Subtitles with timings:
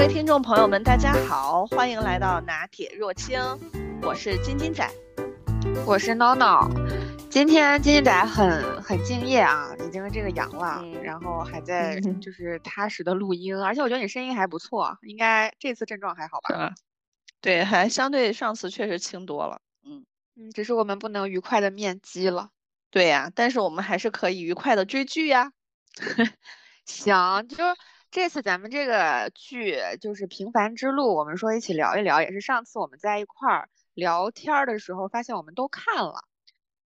[0.00, 3.38] 位听众朋友们，大家好，欢迎来到拿铁若清，
[4.00, 4.90] 我是金金仔，
[5.84, 6.70] 我是闹闹。
[7.28, 16.72] 今天金金仔很很敬业啊，已经这个阳了，然后还在就是踏实的录音，而且我觉得你声音还不错，应该这次症状还好吧？
[17.42, 19.60] 对，还相对上次确实轻多了。
[19.84, 22.48] 嗯嗯，只是我们不能愉快的面基了。
[22.90, 25.52] 对呀，但是我们还是可以愉快的追剧呀。
[26.86, 27.56] 行，就
[28.10, 36.24] 这次咱们这个剧就是《平凡之路》，我们说一起聊一聊，也是上次我们在一块儿聊天的时候发现我们都看了。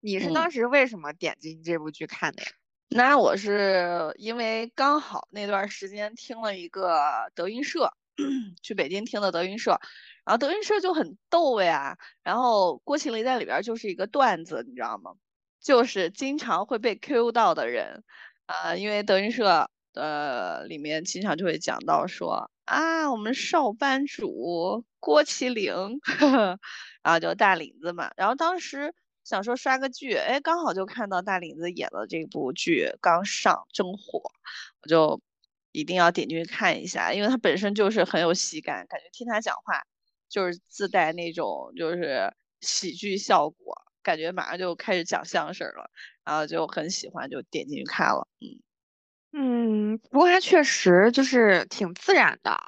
[0.00, 2.48] 你是当时为什么点进这部剧看的呀？
[2.88, 7.92] 那我是因为刚好那段时间听了一个德云社，
[8.62, 9.78] 去北京听的德云社，
[10.24, 11.98] 然后德云社就很逗呀。
[12.22, 15.12] 然后郭麒麟在里边就是一个段子，你知道吗？
[15.60, 18.04] 就是经常会被 Q 到的人，
[18.46, 19.70] 呃，因为德云社。
[19.94, 25.72] 呃，里面经常就会讲到说啊，我们少班主郭麒麟，
[27.02, 28.10] 然后就大林子嘛。
[28.16, 34.20] 然后当时想说刷个剧，哎，刚好就看到大林子演的这部剧刚上，正火，
[34.82, 35.20] 我就
[35.72, 39.82] 一定要点进去看一下，因为他本身就是很有喜感，感觉听他讲话
[40.28, 45.90] 就是自带那种就是喜剧效果，感觉马上就开始讲相声了，
[46.24, 48.60] 然后就很喜欢，就点进去看了，嗯。
[49.32, 52.58] 嗯，不过它确实就是挺自然的。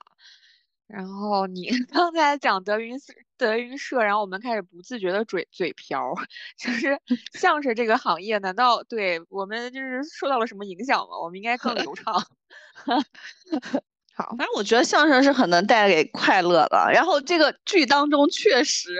[0.87, 2.97] 然后你 刚才讲德云
[3.39, 6.15] 德云社，然后我们开始不自觉的嘴嘴瓢，
[6.59, 6.99] 就是
[7.35, 11.19] 相声这个行业，难道对我们就是受到了什么影响吗？
[11.23, 12.15] 我们应该更流畅。
[14.15, 16.91] 好，反正我觉得相声是很能带给快乐的。
[16.93, 18.91] 然后这个剧当中确实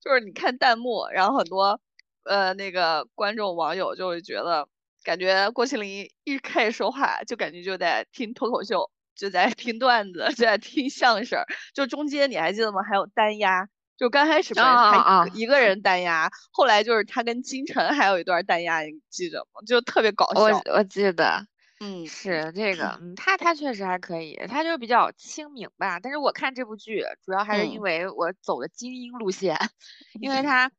[0.00, 1.80] 就是你看弹幕，然后很多
[2.24, 4.68] 呃那个观众网友就会觉得。
[5.06, 11.44] 感觉郭麒麟一开始说话，就感觉就在听脱口秀，就在听段子， 就在听相声。
[11.72, 12.82] 就中间你还记得吗？
[12.82, 19.62] 还有单压，就刚开始他一个人单押，后来就是他跟金晨还有一段单压，你记着吗？
[19.64, 20.40] 就特别搞笑。
[20.42, 21.46] 我我记得，
[21.78, 26.00] 嗯，是这个，嗯，他他确实还可以，他就比较清明吧。
[26.00, 29.56] 但是我看这部剧，主要还是因为我走的精英路线，
[30.20, 30.72] 因为 他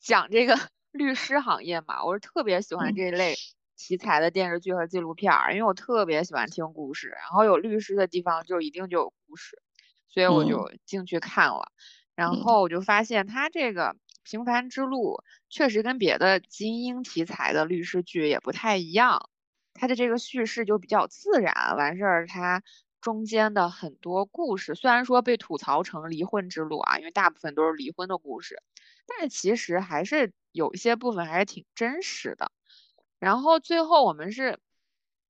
[0.00, 0.58] 讲这个
[0.90, 3.36] 律师行业嘛，我是特别喜欢这一类。
[3.76, 9.60] 题材的电视剧和纪录片儿，因为我特别喜欢听故事，然后有律师的地方就一定就有故事，
[10.08, 11.72] 所以我就进去看了。
[12.14, 13.88] 然后我就发现他这个
[14.22, 15.16] 《平凡之路》
[15.50, 19.28] 确实跟别的精英题材的律师剧也不太一样，
[19.74, 21.76] 他的这个叙事就比较自然。
[21.76, 22.62] 完事儿，他
[23.00, 28.62] 中间的很多故事虽然说被吐槽成离婚之路啊，因为大部分都是离婚的故事，
[29.06, 32.52] 但是其实还是有一些部分还是挺真实的。
[33.24, 34.58] 然后最后我们是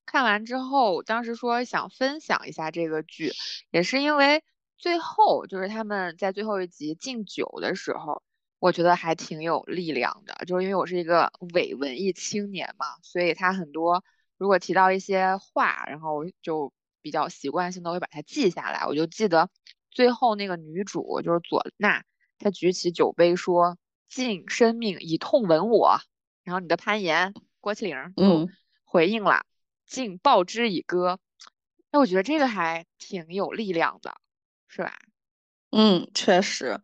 [0.04, 3.30] 看完之后，当时说想分享一下这个剧，
[3.70, 4.42] 也是因为
[4.76, 8.20] 最后就是他们在最后一集敬酒的时候，
[8.58, 10.34] 我觉得还挺有力量的。
[10.44, 14.02] 就是因为我是一个伪文艺青年嘛，所以他很多
[14.38, 18.86] 如果提到一些话，然后就比较习惯性的会把它记下来。
[18.88, 19.48] 我就记得
[19.92, 22.02] 最后那个女主就是左娜，
[22.40, 23.78] 她举起酒杯说
[24.10, 26.00] ：“敬生命以痛吻我。”
[26.42, 27.32] 然后你的攀岩。
[27.64, 28.46] 郭麒麟嗯
[28.84, 29.46] 回应了，
[29.86, 31.18] 敬报之以歌。
[31.90, 34.14] 那我觉得这个还挺有力量的，
[34.68, 34.98] 是吧？
[35.70, 36.78] 嗯，确实。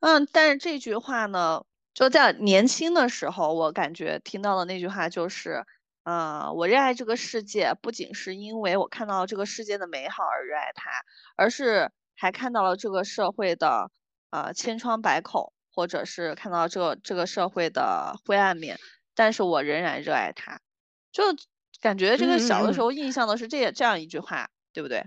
[0.00, 5.66] 嗯，但是这句话呢，就在年轻的时候，我感觉听到的那句话就是，
[6.04, 10.90] 嗯，我热爱这个世界，不仅是因为我看到了这个世界的美好而热爱它，
[11.36, 13.90] 而是还看到了这个社会的
[14.30, 18.78] 呃千疮百孔，或者是看到这个这个社会的灰暗面。
[19.14, 20.60] 但是我仍然热爱他，
[21.10, 21.22] 就
[21.80, 25.04] 感觉这个小的时候印象的是这这样一句话，对不对？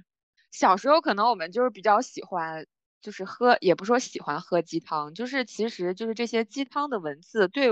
[0.51, 2.65] 小时候可能我们就是比较喜欢，
[3.01, 7.67] 就是喝，也不说喜欢喝鸡汤，就是其实就是这些鸡汤的文字，对，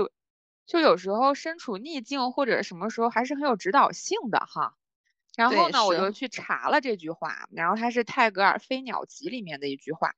[0.66, 4.74] 就有时候身处逆境或者什么时候还是很有指导性的哈。
[5.36, 10.14] 然后呢，我就去查了这句话，然后它是泰戈尔《飞鸟集》里面的一句话，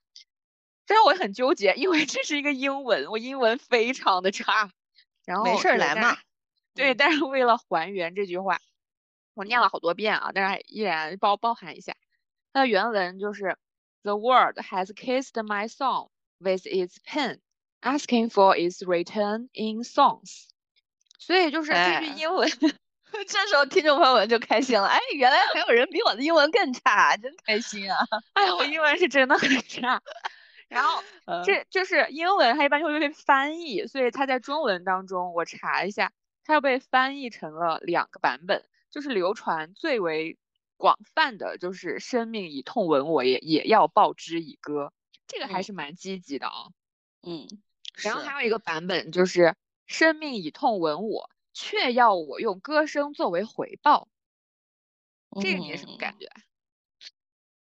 [0.85, 4.71] 但是我很纠结，因为这是一个英文，我英文非常的差。
[5.27, 6.17] 然后没事来嘛，
[6.73, 8.61] 对，但是为了还原这句话，
[9.33, 11.93] 我念了好多遍啊，但是依然包包含一下。
[12.53, 13.57] 它的原文就是
[14.03, 17.39] ：The world has kissed my song with its pen,
[17.81, 20.45] asking for its return in songs。
[21.19, 22.49] 所以就是这句英文，
[23.27, 27.97] 这时候听众朋友们就开心了，哎，原来还有人比我的英文更差，真开心啊！
[28.31, 30.01] 哎呀，我英文是真的很差。
[30.67, 31.01] 然后
[31.45, 40.37] 这就是英文，它一般就会被翻译，所以它在中文当中，我查一下，它又被翻译成了两个版本，就是流传最为
[40.75, 44.93] 广泛的就是生命以痛吻我，也也要报之以歌，
[45.25, 46.53] 这个还是蛮积极的啊。
[47.23, 47.47] 嗯，
[47.95, 49.55] 然后还有一个版本就是
[49.85, 54.07] 生命以痛吻我，却要我用歌声作为回报。
[55.41, 56.29] 这个你什么感觉？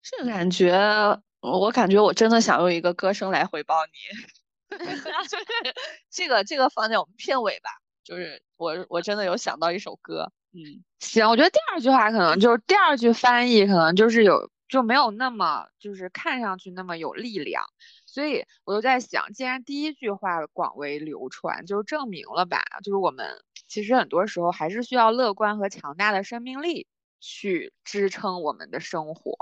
[0.02, 4.76] 这个感觉，我感觉我真的想用一个歌声来回报你。
[6.10, 7.70] 这个这个放在我们片尾吧，
[8.04, 10.32] 就是我我真的有想到一首歌。
[10.52, 17.64] 嗯，行，我觉得第二句话可能就是第二句翻译可能就是有就没有那么就是看上去那么有力量，
[18.06, 23.26] 所以我就在想，既然第一句话广为流传，就是证明了吧，就是我们
[23.66, 26.86] 其实很多时候还是需要乐观和强大的生命力
[27.20, 29.36] 去支撑我们的生活。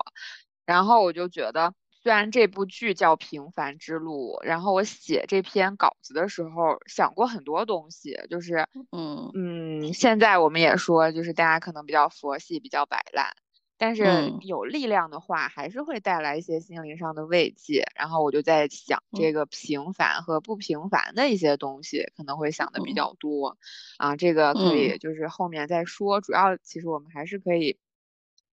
[0.67, 13.35] 然后我就觉得，虽然这部剧叫《平凡之路》，然后我写这篇稿子的时候想过很多东西，就是，嗯嗯，现在我们也说，就是大家可能比较佛系，比较摆烂，
[13.77, 17.85] 但是有力量的话，还是会带来一些心灵上的慰藉。
[17.97, 23.59] 然后我就在想，这个平凡和不平凡的一些东西，可能会想的比较多，
[23.97, 26.21] 啊，这个可以就是后面再说。
[26.21, 27.77] 主要其实我们还是可以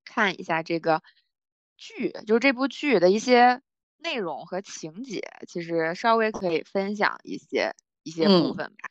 [0.04, 1.04] 看一下这个。
[1.78, 3.62] 剧就是这部剧的一些
[3.98, 7.74] 内容和情节，其实稍微可以分享一些
[8.04, 8.90] 一些部分吧。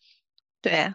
[0.61, 0.93] 对，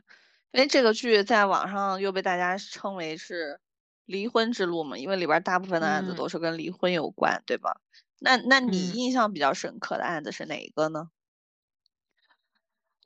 [0.51, 3.59] 因为这个剧在网上又被大家称为是
[4.05, 7.79] 离婚之路嘛，因为里边大部分的案子都是跟离婚有关，对吧？
[8.19, 11.09] 那那你印象比较深刻的案子是哪一个呢？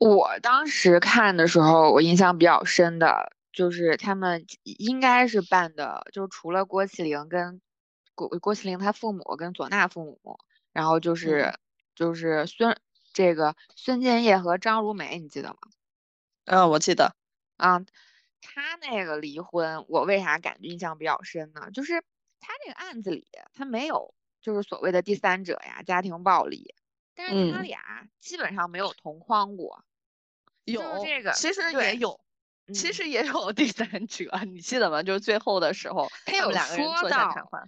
[0.00, 7.60] 我当时看的时候，我印象比较深的就是他们应该是办的，就是除了郭麒麟跟。
[8.14, 10.38] 郭郭麒麟他父母跟左娜父母，
[10.72, 11.54] 然后就是
[11.94, 12.76] 就是孙
[13.12, 15.58] 这个孙建业和张如梅，你记得吗？
[16.46, 17.14] 嗯，我记得。
[17.56, 17.84] 啊，
[18.40, 21.70] 他那个离婚，我为啥感觉印象比较深呢？
[21.72, 22.02] 就是
[22.40, 26.74] 他这个案子里，他没有就是所谓的第三者呀，家庭暴力，
[27.14, 29.84] 但是他俩基本上没有同框过。
[30.64, 32.20] 有这个，其实也有，
[32.74, 35.02] 其实也有第三者，你记得吗？
[35.02, 37.64] 就是最后的时候，他有两个人坐下谈话。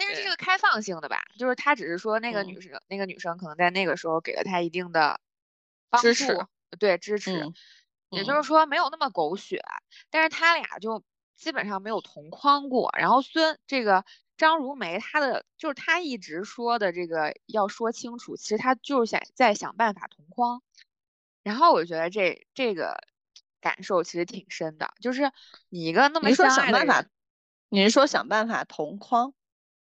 [0.00, 5.20] 但是这是个开放性的吧，就是他只是说那个女生，那个女生可能在那个时候给了他一定的
[6.00, 6.38] 支持，
[6.78, 7.46] 对支持，
[8.08, 9.62] 也就是说没有那么狗血，
[10.08, 11.04] 但是他俩就
[11.36, 12.90] 基本上没有同框过。
[12.98, 14.06] 然后孙这个
[14.38, 20.62] 张如梅，她的就是她一直说的这个要说清楚，其实她就是想在想办法同框。
[21.42, 22.98] 然后我觉得这这个
[23.60, 25.30] 感受其实挺深的，就是
[25.68, 27.10] 你一个那么相爱的人，
[27.68, 29.34] 你是说想办法同框？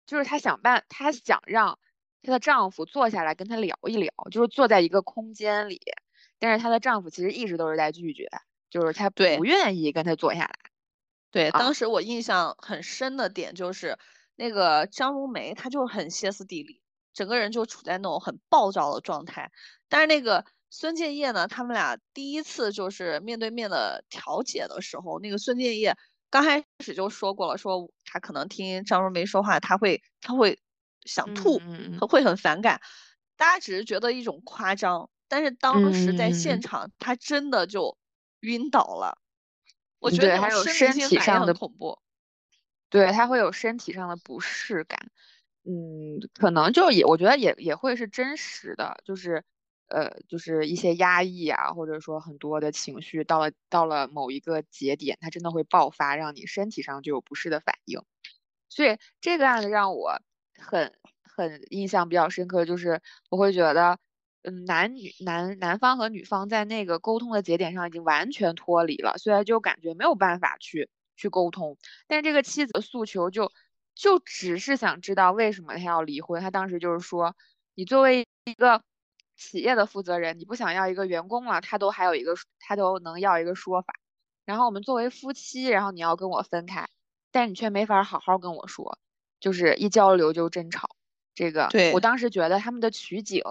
[0.09, 1.77] 就是她想办，她想让
[2.23, 5.79] 她的丈夫坐下来跟她聊一聊，就是坐在一个空间里，
[6.39, 8.27] 但是她的丈夫其实一直都是在拒绝，
[8.71, 10.55] 就是她不愿意跟她坐下来。
[11.29, 13.99] 对，当时我印象很深的点就是
[14.35, 16.81] 那个张如梅，她就是很歇斯底里，
[17.13, 19.51] 整个人就处在那种很暴躁的状态。
[19.89, 25.95] 但是那个孙建业呢，他们俩第一次就是面对面的调解的时候，那个孙建业。
[26.29, 30.59] 刚开始就说过了，说他可能听张若梅说话，他会他会
[31.03, 31.61] 想吐，
[31.99, 32.81] 他会很反感。
[33.35, 37.97] 大家只是觉得一种夸张，但是当时在现场，他真的就
[38.41, 39.17] 晕倒了。
[39.99, 41.99] 我觉得还有身体上的恐怖，
[42.89, 45.11] 对他会有身体上的不适感。
[45.63, 49.43] 嗯，可能就也我觉得也也会是真实的，就是。
[49.89, 57.99] 呃，就是一些压抑啊，或者说很多的情绪，到了到了某一个节点，它真的会爆发，让你身体上就有不适的反应。
[58.69, 60.21] 所以这个案子让我
[60.59, 60.93] 很
[61.23, 63.97] 很印象比较深刻，就是我会觉得，
[64.43, 71.77] 嗯，男女男男方和女方在那个沟通的节点上已经完全脱离了，虽然就感觉没有办法去去沟通，
[72.07, 73.51] 但是这个妻子的诉求就
[73.95, 76.41] 就只是想知道为什么他要离婚。
[76.41, 77.35] 他当时就是说，
[77.73, 78.83] 你作为一个。
[79.39, 83.93] 企业的负责人，你不想要一个员工了，他都还有一个，他都能要一个说法。
[84.45, 86.89] 然后我们作为夫妻，然后你要跟我分开，
[87.31, 88.99] 但你却没法好好跟我说，
[89.39, 90.89] 就是一交流就争吵。
[91.33, 93.41] 这个，对我当时觉得他们的取景，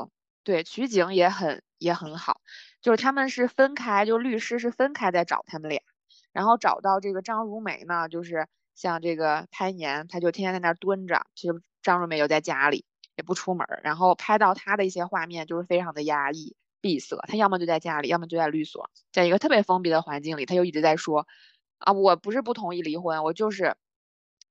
[0.44, 2.42] 对取景也很也很好，
[2.82, 5.80] 就是他们是分开，就律师是分开在找他们俩，
[6.32, 12.84] 然后找到这个张如梅呢，就是像这个潘岩，他就天天在那蹲着，其实张如梅就在家里。
[13.18, 17.18] 也不出门，然后拍到他的一些画面就是非常的压抑、闭塞。
[17.26, 21.26] 他要么就在家里，要么就在律所，在一个特别封闭的环境里，他就一直在说
[21.78, 23.76] ：“啊，我不是不同意离婚，我就是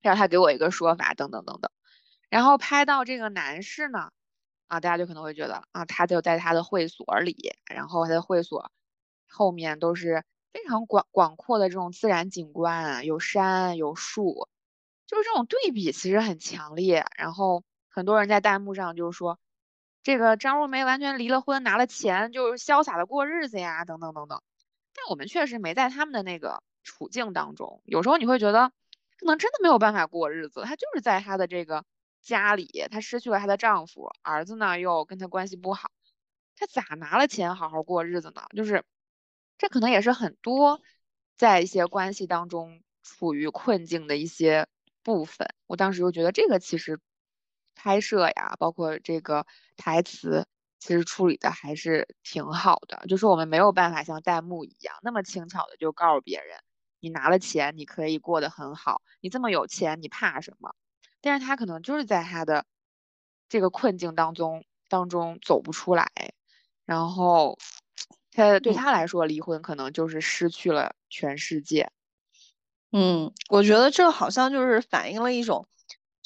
[0.01, 1.71] 让他给我一个说法，等等等等。”
[2.29, 4.11] 然后拍到这个男士呢，
[4.67, 8.69] 啊，大家就可能会觉得啊，他就在他的会所里，然后他的会所
[9.29, 14.49] 后面都是非常广广阔的这种自然景观，有山有树，
[15.05, 17.05] 就是这种对比其实很强烈。
[17.17, 17.63] 然后
[17.97, 19.39] 很多人在弹幕上就是说，
[20.03, 24.39] 这个张若梅完全离了婚，拿了钱就潇洒的过日子呀，等等等等。
[24.93, 28.71] 但我们确实没在他们的那个处境当中，有时候你会觉得，
[29.17, 30.61] 可能真的没有办法过日子。
[30.63, 31.85] 她就是在她的这个
[32.21, 35.89] 家里，她失去了她的丈夫，儿子呢又跟她关系不好，
[36.55, 38.43] 她咋拿了钱好好过日子呢？
[38.55, 38.83] 就是，
[39.57, 40.83] 这可能也是很多
[41.35, 44.67] 在一些关系当中处于困境的一些
[45.01, 45.47] 部分。
[45.65, 46.99] 我当时就觉得这个其实
[47.77, 49.45] 拍摄呀，包括这个
[49.77, 50.45] 台词。
[50.79, 56.55] 其实处理的还是挺好的，就是我们没有办法像弹幕一样那么轻巧的就告诉别人，
[56.99, 60.75] 你拿了钱你可以过得很好，你这么有钱你怕什么？
[61.19, 62.63] 但是他可能就是在他的
[63.49, 66.07] 这个困境当中当中走不出来，
[66.85, 67.57] 然后
[68.31, 71.91] 他对他来说离婚可能就是失去了全世界。
[72.91, 75.67] 嗯，我觉得这好像就是反映了一种，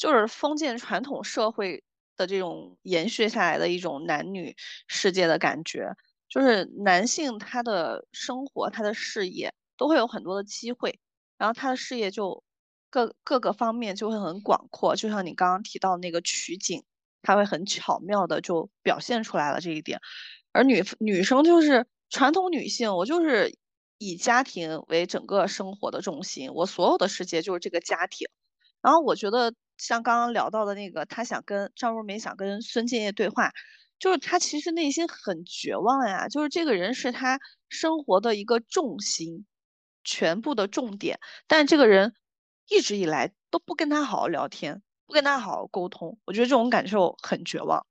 [0.01, 1.83] 就是封建传统社会。
[2.17, 4.55] 的这种延续下来的一种男女
[4.85, 5.95] 世界的感觉，
[6.29, 10.99] 就是男性他的生活、他的事业都会有很多的机会，
[11.37, 12.43] 然后他的事业就
[12.91, 14.95] 各各个方面就会很广阔。
[14.95, 16.83] 就像你刚刚提到那个取景，
[17.23, 19.99] 他会很巧妙的就表现出来了这一点。
[20.51, 23.57] 而女女生就是传统女性，我就是
[23.97, 28.27] 以家庭为整个生活的重心，我所有的世界就是这个家庭。
[28.81, 29.53] 然后我觉得。
[29.77, 33.51] 像刚刚聊到的那个，他想跟张若梅想跟孙建业对话，
[33.97, 36.27] 就是他其实内心很绝望呀。
[36.27, 39.47] 就是这个人是他生活的一个重心，
[40.03, 42.13] 全部的重点，但这个人
[42.67, 46.19] 一直以来都不跟他好好聊天，不跟他好好沟通。
[46.25, 47.83] 我觉得这种感受很绝望，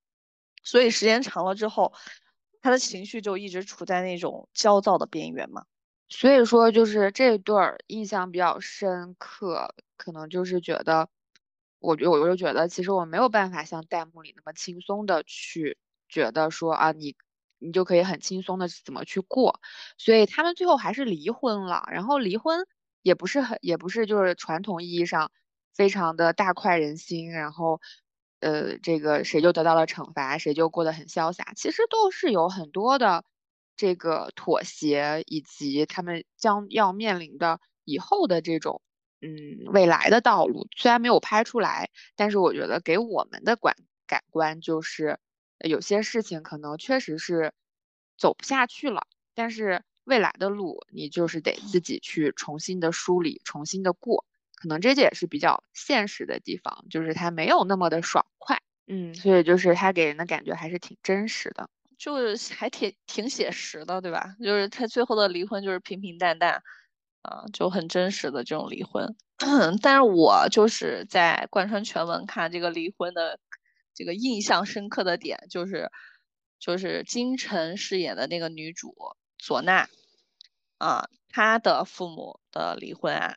[0.62, 1.92] 所以时间长了之后，
[2.62, 5.64] 他的情绪就一直处在那种焦躁的边缘嘛。
[6.10, 11.08] 所以说，就是这对儿印象比较深刻，可能就是觉得。
[11.78, 15.78] 我就我就觉得，其实我没有办法像弹幕里那么轻松的去
[16.10, 17.16] 觉得说啊，你
[17.58, 19.60] 你就可以很轻松的怎么去过，
[19.96, 21.84] 所以他们最后还是离婚了。
[21.90, 22.66] 然后离婚
[23.00, 25.32] 也不是很，也不是就是传统意义上
[25.74, 27.80] 非常的大快人心，然后
[28.40, 31.54] 呃，这个谁就得到了惩罚，谁就过得很潇洒。
[31.56, 33.24] 其实都是有很多的
[33.80, 38.82] 这个妥协，以及他们将要面临的以后的这种。
[39.22, 40.66] 嗯，未来的道路。
[40.76, 45.18] 虽然没有拍出来，但是我觉得给我们的感感官就是，
[45.58, 47.52] 有些事情可能确实是
[48.16, 61.68] 走不下去了，但是未来的路你就是得自己去重新的梳理，重新的过，可能这也是比较现实的地方，就是它没有那么的爽快，嗯，所以就是它给人的感觉还是挺真实的，
[62.00, 64.34] 就是还挺挺写实的，对吧？
[64.42, 66.62] 就是他最后的离婚就是平平淡淡。
[67.22, 69.14] 啊，就很真实的这种离婚，
[69.82, 73.38] 但是我就是在贯穿全文看这个离婚的
[73.92, 75.90] 这个印象深刻的点，就是
[76.58, 78.94] 就是金晨饰演的那个女主
[79.36, 79.86] 左娜，
[80.78, 83.36] 啊，她的父母的离婚案，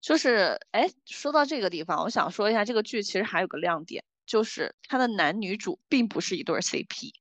[0.00, 7.12] 就是哎，说到这个地方，我想说一下这个剧其实还有个亮点，就是它的男女主并不是一对 CP，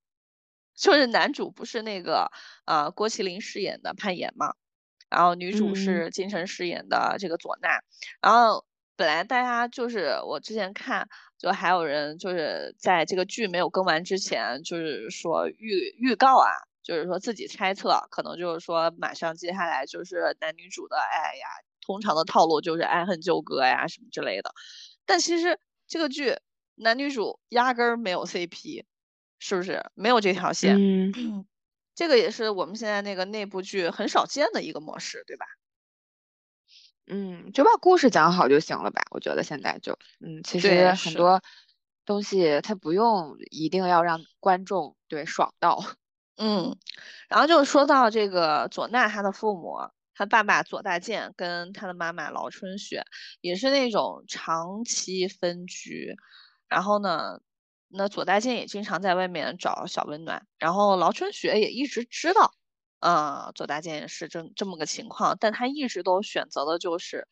[0.79, 2.31] 就是男主不是那个
[2.65, 4.53] 啊郭麒麟饰演的潘岩嘛？
[5.09, 7.81] 然后女主是金晨饰演的这个左娜，
[8.21, 16.49] 然后本来大家就是我之前看，就还有人就是在这个剧没有更完之前，就是说预预告啊，
[16.83, 21.47] 就是说自己猜测，可能就是说马上接下来就是男女主的，哎呀，
[21.81, 24.53] 通常的套路就是爱恨纠葛呀什么之类的，
[25.07, 26.37] 但其实这个剧
[26.75, 28.85] 男女主压根儿没有 CP，
[29.39, 30.77] 是不是没有这条线？
[30.77, 31.45] 嗯。
[31.95, 35.45] 这个也是我们现在那个内部剧很少见的一个模式，对吧？
[37.07, 39.01] 嗯，就把故事讲好就行了吧？
[39.11, 41.41] 我觉得现在就，嗯，其实很多
[42.05, 45.83] 东西它不用一定要让观众对爽到。
[46.37, 46.77] 嗯，
[47.27, 49.75] 然后就说到这个左娜她的父母，
[50.15, 53.03] 她爸爸左大健跟她的妈妈劳春雪
[53.41, 56.15] 也是那种长期分居，
[56.69, 57.41] 然后呢。
[57.91, 62.53] 那左大健也经常在外面找小温暖，然后劳春雪也一直知道，
[62.99, 67.27] 呃，左大健是这这么个情况，但他一直都选择的就是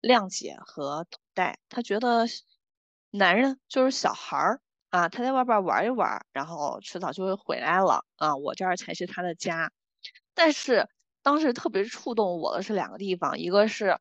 [0.00, 1.58] 谅解和等待。
[1.68, 2.26] 他觉得
[3.10, 4.60] 男人就是小孩儿
[4.90, 9.70] 啊，他在外边玩一玩，然后迟早就会回来了啊，我这儿才是他的家。
[10.34, 10.88] 但是
[11.22, 13.98] 当时特别触动我的是两个地方，一个是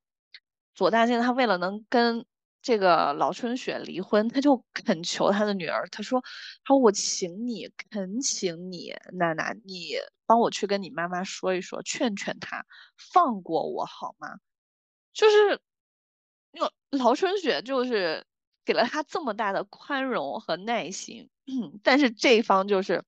[0.74, 2.26] 左大健他为了能跟。
[2.68, 6.20] 这个老春雪离婚，他就恳求他的女儿，他说
[6.66, 9.94] ：“他说我请你，恳请你，娜娜，你
[10.26, 12.66] 帮我去跟你妈妈说一说，劝劝她，
[12.98, 14.40] 放过我好吗？”
[15.16, 15.62] 就是，
[16.52, 18.26] 因为劳春雪就是
[18.66, 21.30] 给了他这么大的宽容和耐心，
[21.84, 23.06] 但是这一方就是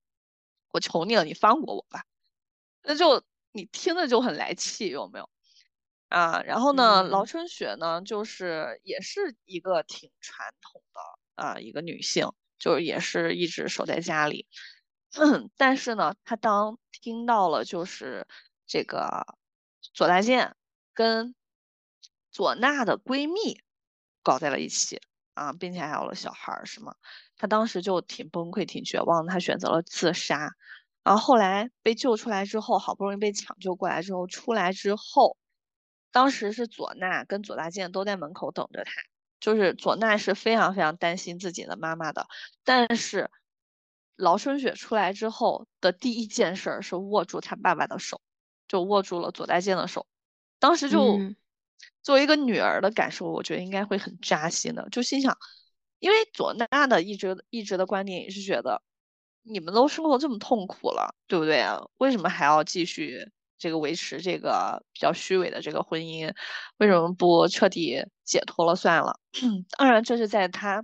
[0.72, 2.06] 我求你了，你放过我吧，
[2.82, 5.30] 那就你听着就很来气，有没有？
[6.10, 14.48] 啊，然后呢，劳春雪呢，就是也是一个挺传统的啊一个女性，就是也是一直守在家里，
[15.56, 18.28] 但是呢，她当听到了就是
[18.66, 19.24] 这个
[19.94, 20.56] 左大健
[20.96, 21.36] 跟
[22.32, 23.62] 左娜的闺蜜
[24.24, 25.00] 搞在了一起
[25.36, 26.96] 啊，并且还有了小孩儿，是吗？
[27.38, 30.50] 她当时就挺崩溃、挺绝望，她选择了自杀。
[31.04, 35.38] 然后后来被救出来之后，好不容易被抢救过来之后，出来之后。
[36.12, 38.92] 当时是左娜跟左大健都在门口等着他，
[39.40, 42.28] 就是左娜是非常非常担心自己的妈妈的，
[42.64, 43.30] 但是
[44.16, 48.22] 劳春雪出来之后的第一件事是握住他爸爸的手，
[48.68, 50.08] 就握住了左大健的手，
[50.60, 51.20] 当时就
[52.02, 55.38] 作为一个女儿的感受，我觉得应该会很扎心的，就心想，
[56.00, 58.82] 因为左娜的一直一直的观点也是觉得，
[59.44, 61.88] 你们都生活这么痛苦了，对不对啊？
[61.98, 63.32] 为什么还要继续？
[63.60, 66.34] 这个维持这个比较虚伪的这个婚姻，
[66.78, 69.20] 为什么不彻底解脱了算了？
[69.78, 70.84] 当然，这是在她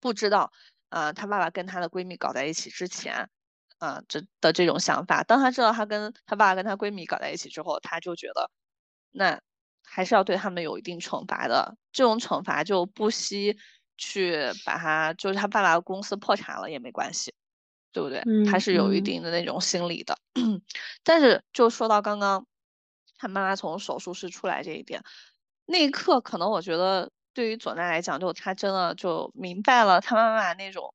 [0.00, 0.50] 不知道，
[0.88, 3.28] 呃，她爸爸跟她的闺蜜搞在一起之前，
[3.78, 5.22] 啊，这的这种想法。
[5.22, 8.50] 当她知道她跟她爸爸跟她闺蜜搞在一起之后，她就觉得，
[9.12, 9.40] 那
[9.84, 11.76] 还是要对他们有一定惩罚的。
[11.92, 13.56] 这种惩罚就不惜
[13.98, 17.32] 去把她，就是她爸爸公司破产了也没关系。
[17.92, 18.22] 对不对？
[18.44, 20.16] 他是有一定的那种心理的，
[21.02, 22.46] 但是就说到刚刚
[23.18, 25.02] 他妈妈从手术室出来这一点，
[25.66, 30.94] 那一刻可能我觉得对于佐奈来讲，就他真的就明白了他妈妈那种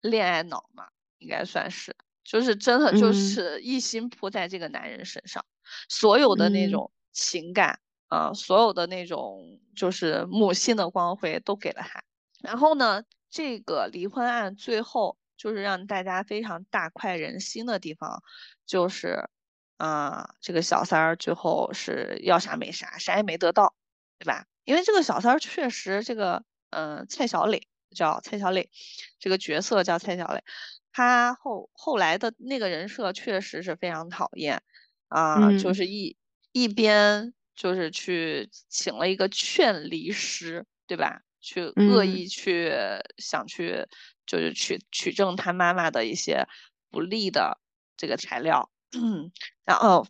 [0.00, 5.44] 恋爱脑嘛，应该算是，就是真的就是一心扑在这个男人身上，
[5.88, 12.02] 所有的那种情感啊，所有的那种就是母性的光辉都给了他。
[12.40, 15.18] 然后呢，这个离婚案最后。
[15.42, 18.22] 就是让大家非常大快人心的地方，
[18.64, 19.28] 就是，
[19.76, 23.74] 啊，这个小三儿最后是要啥没啥，啥也没得到，
[24.20, 24.46] 对吧？
[24.62, 28.70] 因为这个小三儿确实，这个，嗯，蔡小磊叫蔡小磊，
[29.18, 30.44] 这个角色叫蔡小磊，
[30.92, 34.62] 他后后来的那个人设确实是非常讨厌，
[35.08, 36.16] 啊，就是一
[36.52, 41.22] 一边就是去请了一个劝离师，对吧？
[41.42, 42.72] 去恶意去
[43.18, 43.86] 想去。
[44.24, 46.46] 就是取取证他妈妈的一些
[46.90, 47.58] 不利的
[47.96, 48.70] 这个材料，
[49.66, 50.06] 然后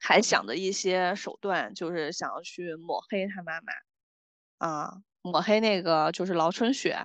[0.00, 3.72] 还想着一些手段，就是想要去抹黑他妈妈，
[4.58, 6.98] 啊，抹黑那个就是劳春雪，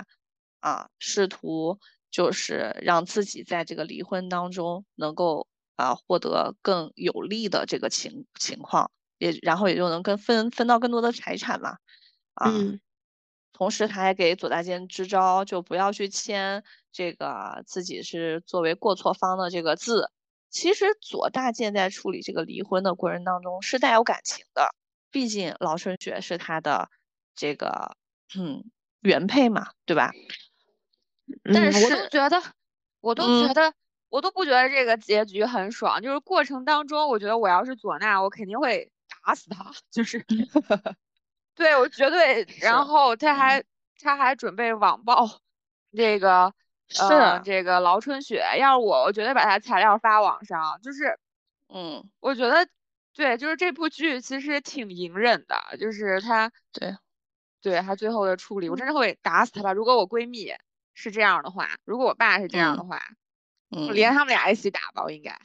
[0.59, 1.79] 啊，试图
[2.09, 11.77] 就是让自己在这个离婚当中能够啊获得更有利的这个情情况，也然后也就能跟分分到更多的财产嘛，
[12.33, 12.51] 啊。
[13.59, 20.09] 同时，他还给左大健支招，就不要去签这个自己是作为过错方的这个字。
[20.49, 24.73] 其实，左大健在处理这个离婚的过程当中是带有感情的，
[25.11, 26.89] 毕竟老春雪是他的
[27.35, 27.97] 这个
[28.33, 28.63] 嗯
[29.01, 30.13] 原配嘛，对吧？
[31.53, 32.41] 但是我都觉得，
[33.01, 33.73] 我都觉得，
[34.07, 36.01] 我都不觉得这个结局很爽。
[36.01, 38.89] 就是过程当中，我觉得我要是左娜，我肯定会
[39.25, 40.25] 打死他， 就是。
[41.59, 42.47] 对，我绝对。
[42.63, 43.61] 然后他还
[44.01, 45.29] 他还准备网暴
[45.91, 46.53] 这个
[46.87, 47.03] 是
[47.43, 48.41] 这个劳春雪。
[48.57, 50.79] 要是我，我绝对把他材料发网上。
[50.81, 51.19] 就是，
[51.67, 52.65] 嗯，我觉得
[53.13, 55.77] 对，就是这部剧其实挺隐忍的。
[55.77, 56.95] 就是他对
[57.61, 59.73] 对他最后的处理，我真的会打死他吧。
[59.73, 60.53] 如果我闺蜜
[60.93, 63.01] 是这样的话，如果我爸是这样的话，
[63.69, 65.37] 嗯，连他们俩一起打吧，我应该。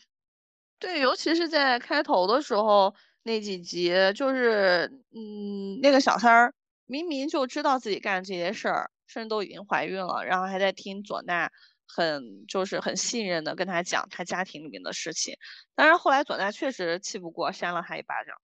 [0.78, 2.94] 对，尤其是在开头的时候。
[3.26, 11.50] 那几集就是，嗯，那个小三儿明明就知道自己干这些事儿，甚至都已经怀孕了，然后还在听左娜
[11.88, 15.36] 很就是很信任的跟他讲他家庭里面的事情。
[15.74, 18.36] 但是后来左娜确实气不过，扇了他一巴掌，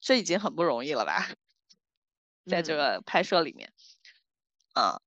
[0.00, 1.26] 这已经很不容易了吧？
[2.46, 3.72] 在这个拍摄里面，
[4.74, 5.00] 啊，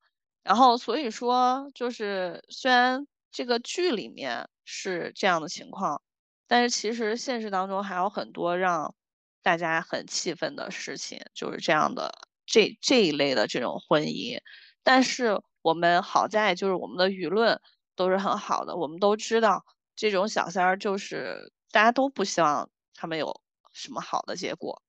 [0.43, 6.01] 然后所以说就是虽然这个剧里面是这样的情况，
[6.47, 8.95] 但是其实现实当中还有很多让。
[9.41, 12.11] 大家很气愤的事情就是这样的，
[12.45, 14.39] 这这一类的这种婚姻，
[14.83, 17.59] 但是我们好在就是我们的舆论
[17.95, 19.63] 都是很好的，我们都知道
[19.95, 24.81] 这种小三儿就是大家都不希望他们有什么好的结果，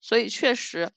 [0.00, 0.90] 所以确实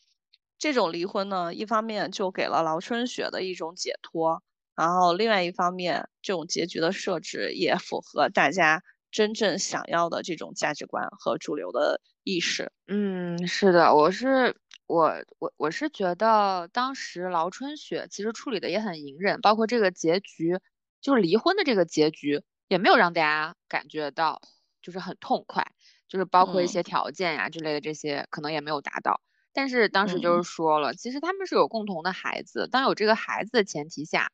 [0.58, 4.41] 这种离婚呢，一方面就给了劳春雪的一种解脱，
[4.76, 8.82] 然后另外一方面这种结局的设置也符合大家。
[9.15, 20.60] 真正想要的这种价值观和主流的意识，嗯，是的，我是我我我是觉得当时劳春雪其实处理的也很隐忍，包括这个结局，
[20.99, 24.41] 就是离婚的这个结局也没有让大家感觉到
[24.82, 25.65] 就是很痛快，
[26.10, 29.21] 就是包括一些条件呀之类的这些可能也没有达到。
[29.54, 34.34] 但是当时就是说了，其实他们是有共同的孩子，当有这个孩子的前提下，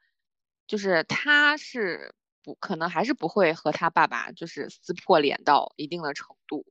[0.66, 6.66] 就是他是不可能还是不会和他爸爸就是撕破脸到一定的程度，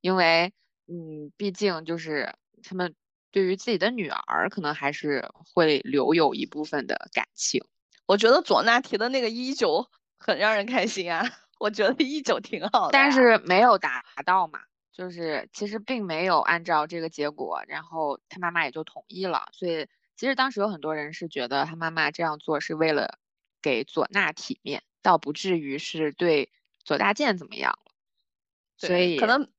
[0.00, 0.52] 因为
[0.86, 2.94] 嗯，毕竟就是他们。
[3.34, 7.64] 对于自己的女儿，可能还是会留有一部分的感情。
[8.04, 11.24] 我觉得左娜提的那个一九很让人开心啊，
[11.58, 14.60] 我觉得一九挺好的，但是没有达到嘛，
[14.92, 19.48] 就是其实并没有按照这个结果，然后他妈妈也就同意了。
[19.52, 23.18] 所以其实当时有很多人是觉得他妈妈这样做是为了
[23.62, 26.50] 给佐娜体面，倒不至于是对
[26.84, 27.92] 左大健怎么样了。
[28.78, 29.50] 所以可能。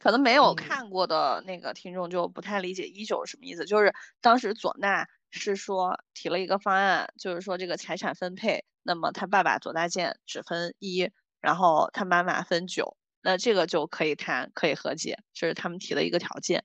[0.00, 11.08] 可能没有看过的那个听众就不太理解一九是什么意思，就是当时左娜是说提了一个方案，就是说这个财产分配，那么他爸爸左大健只分一，
[11.40, 16.64] 然后他妈妈分九，那这个就可以谈，可以和解，这是他们提的一个条件。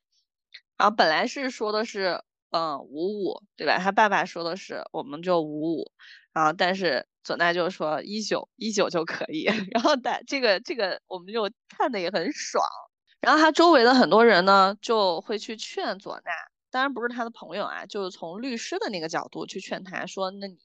[0.75, 3.77] 然后本来是说的是，嗯，五五，对吧？
[3.77, 5.91] 他爸爸说的是我们就五五，
[6.37, 12.63] 啊但是左娜就说一九一九就可以， 然后但这个这个我们就看的也很爽。
[13.19, 16.31] 然后他周围的很多人呢，就会去劝左娜，
[16.69, 20.59] 当然不是他的朋友啊，就是从律师的那个角度去劝他，说，那你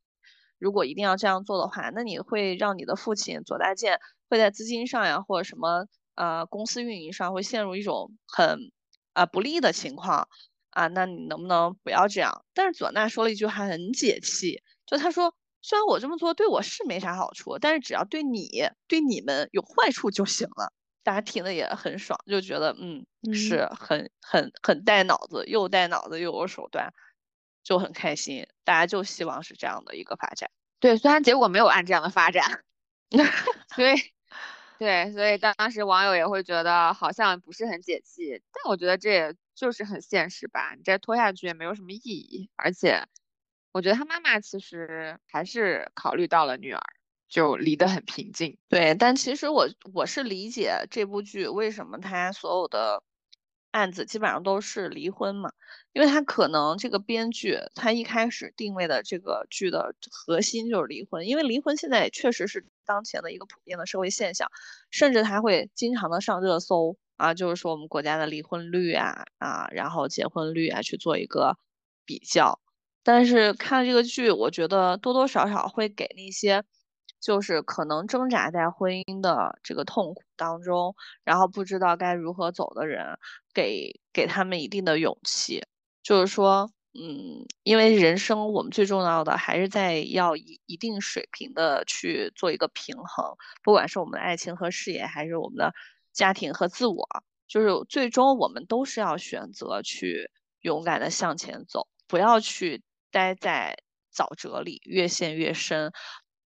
[0.59, 8.71] 如果一定要这样做的话，那你会让你的父亲左大健会在资金上呀，或者什么呃公司运营上会陷入一种很
[9.15, 10.29] 啊不利的情况
[10.71, 12.45] 啊，那你能不能不要这样？
[12.53, 18.49] 但是左娜说了一句话很解气，就他说，虽然我这么做对我是没啥好处，但是只要对你
[18.89, 20.73] 对你们有坏处就行了。
[21.05, 26.93] 大家听的也很爽，就觉得嗯是很很很带脑子，又带脑子又有手段，
[27.65, 28.47] 就很开心。
[28.63, 30.49] 大家就希望是这样的一个发展。
[30.79, 32.63] 对，虽然结果没有按这样的发展，
[33.75, 33.95] 所以
[34.79, 38.41] 对，所以当时网友也会觉得好像不是很解气。
[38.53, 42.49] 但我觉得这也就是很现实吧，你再拖下去也没有什么意义。
[42.57, 43.07] 而且
[43.73, 46.81] 我觉得他妈妈其实还是考虑到了女儿。
[47.29, 48.95] 就离得很平静，对。
[48.95, 53.03] 但其实我我是理解这部剧为什么它所有的
[53.71, 55.51] 案子基本上都是离婚嘛，
[55.95, 64.47] 因为他可能这个编剧他一开始定位的这个剧的核心就是离婚，因为离婚现在也确实是当前的一个普遍的社会现象，
[64.91, 71.57] 甚至他会经常的上热搜啊，就是说我们国家的离婚率啊啊，然后结婚率啊去做一个
[72.05, 72.61] 比较。
[73.03, 76.65] 但是看这个剧，我觉得多多少少会给那些。
[77.21, 83.17] 就是可能挣扎在婚姻的这个痛苦当中，然后不知道该如何走的人，
[83.55, 85.63] 给给他们一定的勇气。
[86.03, 95.73] 就是说，嗯，因为人生我们最重要的还是在要一一定水平的去做一个平衡，不管是我们的爱情和事业，还是我们的
[96.13, 97.07] 家庭和自我，
[97.47, 100.29] 就是最终我们都是要选择去
[100.63, 102.83] 勇敢的向前走，不要去
[103.13, 103.77] 待在
[104.13, 105.93] 沼泽里越陷越深。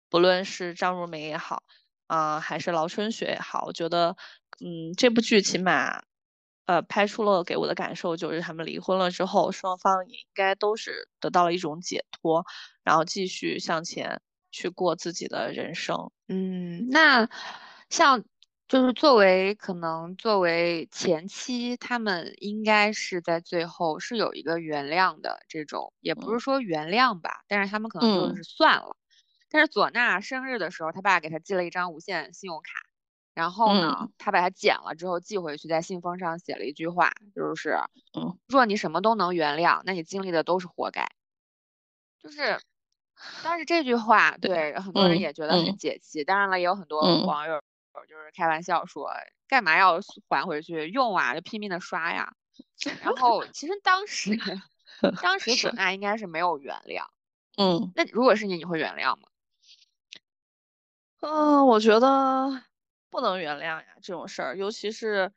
[0.10, 1.64] 不论是张如梅也好，
[2.08, 4.16] 啊，还是劳春雪也好，我觉得，
[4.60, 6.04] 嗯，这部剧起码，
[6.66, 12.46] 呃，拍出了给我的感受就是他们离婚了之后，双方也应该都是得到了一种解脱，
[12.84, 14.22] 然后继续向前
[14.52, 16.12] 去过自己的人生。
[16.28, 17.28] 嗯，那
[17.90, 18.24] 像
[18.68, 28.96] 就是作为可能作为前妻，他们应该是在最后是有一个原谅的这种，也不是说原谅吧，但是他们可能就是算了。
[29.50, 32.80] 但是佐娜生日的时候，他爸给他寄了一张无限信用卡，
[33.36, 37.78] 然后呢，他把它剪了之后寄回去，在信封上写了一句话，就是，
[38.18, 41.08] 嗯，若你什么都能原谅，那你经历的都是活该。
[42.20, 42.60] 就是，
[43.44, 46.24] 但是这句话对很多人也觉得很解气。
[46.24, 47.62] 当然了，也有很多网友
[48.08, 49.10] 就是开玩笑说，
[49.48, 51.36] 干嘛要还回去用啊？
[51.36, 52.34] 就拼命的刷呀。
[53.02, 54.38] 然后其实当时，
[55.22, 57.06] 当时佐娜应该是没有原谅。
[57.58, 59.30] 嗯，那如果是你，你会原谅吗？
[61.20, 62.64] 嗯，我觉得
[63.10, 65.32] 不能原谅呀，这种事儿，尤其是，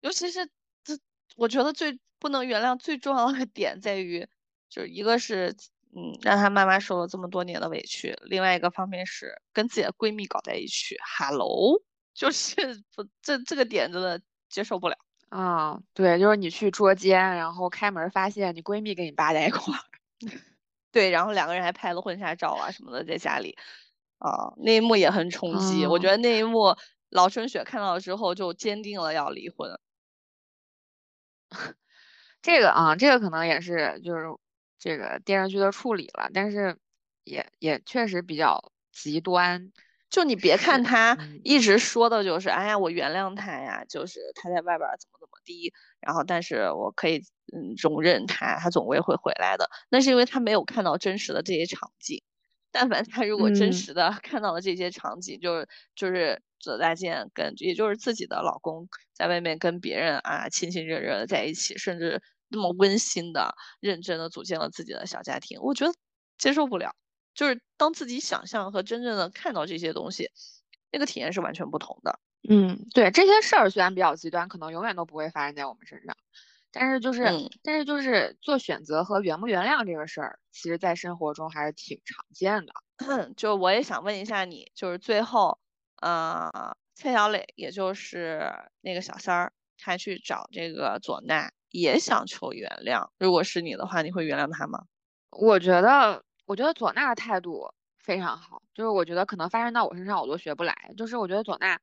[0.00, 0.46] 尤其是
[0.84, 0.98] 这，
[1.36, 4.28] 我觉得最不能原谅最重要的点在于，
[4.68, 5.56] 就是一个是，
[5.96, 11.80] 嗯，让她妈妈受了这么多年的委屈，另外一个方面是跟自己的闺蜜搞在一起，Hello，
[12.14, 12.56] 就是
[12.94, 14.96] 不，这这个点真的接受不了
[15.28, 15.78] 啊。
[15.92, 19.82] 对，就是你去捉奸，然后开门发现你闺蜜跟你爸在一块儿，
[20.90, 23.56] 对，然后两个人还拍了婚纱照啊什么的在家里。
[24.18, 25.84] 啊，那一幕也很冲击。
[25.86, 26.74] 我觉得那一幕，
[27.10, 29.78] 老春雪看到之后就坚定了要离婚。
[32.40, 34.24] 这个啊，这个可能也是就是
[34.84, 36.76] 这个电视剧的处理了，但是
[37.24, 39.72] 也也确实比较极端。
[40.10, 47.16] 就你别看他一直说的就是，哎呀，我原谅他呀，就是他在外边怎么怎么地，然后但是我可以
[47.54, 49.70] 嗯容忍他，他总归会回来的。
[49.88, 52.22] 那是因为他没有看到真实的这些场景。
[52.70, 62.20] 但凡他如果真实的 看到了这些场景，就是就是左大健跟也就是自己的老公在外面跟别人啊亲亲热热的在一起，甚至
[62.54, 65.92] 那么温馨的、认真的组建了自己的小家庭，我觉得
[66.38, 66.94] 接受不了。
[67.34, 70.30] 就是当自己想象和真正的看到这些东西，
[70.92, 72.20] 那个体验是完全不同的。
[72.48, 76.14] 嗯，对，这些事儿虽然比较极端，可能永远都不会发生在我们身上，
[76.70, 77.24] 但是就是，
[77.62, 82.72] 但是就是做选择和原不原谅这个事儿，其实在生活中还是挺常见的。
[83.36, 85.58] 就我也想问一下你，就是最后，
[86.02, 93.08] 呃，蔡小磊，也就是那个小三儿，他去找这个左娜，也想求原谅。
[93.18, 94.84] 如果是你的话，你会原谅他吗？
[95.30, 96.24] 我觉得。
[96.46, 100.92] 我觉得左娜的态度非常好，就是我觉得可能发生到我身上我都学不来。
[100.94, 101.80] 就是我觉得左娜，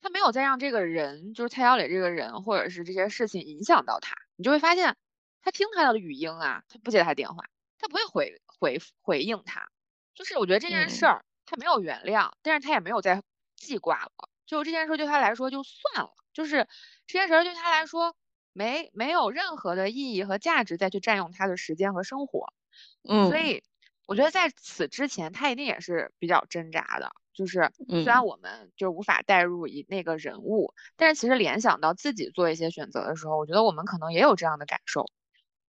[0.00, 4.14] 她没有再让这个人，就是蔡小磊这个人，或者是这些事情影响到他。
[4.36, 4.96] 你就会发现，
[5.42, 7.44] 他听他的语音啊，他不接他电话，
[7.78, 9.68] 他不会回回回应他。
[10.14, 13.22] 就是我觉得这件事儿他没有原谅，但是他也没有再
[13.56, 14.10] 记挂了。
[14.46, 16.66] 就这件事对他来说就算了，就是
[17.06, 18.16] 这件事对他来说
[18.52, 22.52] 没没有任何的意义和价值再去占用他的时间和生活。
[23.08, 23.62] 嗯，所以。
[24.08, 27.12] 我觉得在此之前，他一定也是比较挣扎的。
[27.32, 35.06] 就是虽然我们就是无法代入一那个人物，但是其实联想到自己做一些选择的时候，我觉得我们可能也有这样的感受。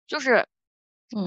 [0.06, 0.46] 就是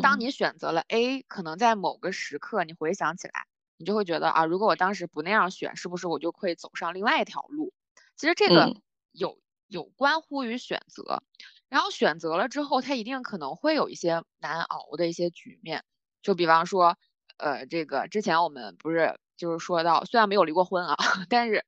[0.01, 3.45] 当你选择了 A，可能在某个时刻你回想起来，
[3.77, 7.73] 你就会觉得啊，如果我当时不那样选，是不是我就会走上另外一条路？
[8.15, 8.73] 其实这个
[9.11, 9.37] 有
[9.67, 11.23] 有关乎于选择，
[11.69, 15.83] 然后选择了之后，他一定可能会有一些难熬的一些局面。
[16.21, 16.97] 就比方说，
[17.37, 20.95] 呃，这个之前我们不是就是说到，虽然没有离过婚啊，
[21.29, 21.65] 但是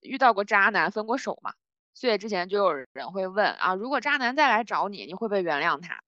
[0.00, 1.54] 遇到过渣男分过手嘛，
[1.94, 6.00] 所以之前就有人会问啊，如果渣男再来找你，你会不会原谅他？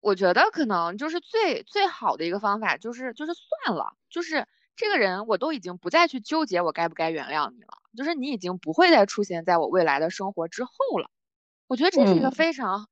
[0.00, 11.10] 我觉得可能就是最最好的一个方法就是就是算了，就是这个人我都已经不再去纠结我该不该原谅你了，就是你已经不会再出现在我未来的生活之后了。
[11.66, 12.88] 我觉得这是一个非常。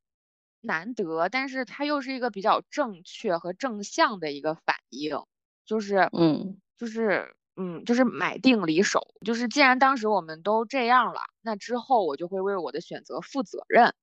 [0.62, 5.22] 难得，但是它又是一个比较正确和正向的一个反应，
[5.64, 13.94] 就是，嗯，就是，嗯，就是买定离手，就是既然当时我们都这样了，那之后我就会为我的选择负责任，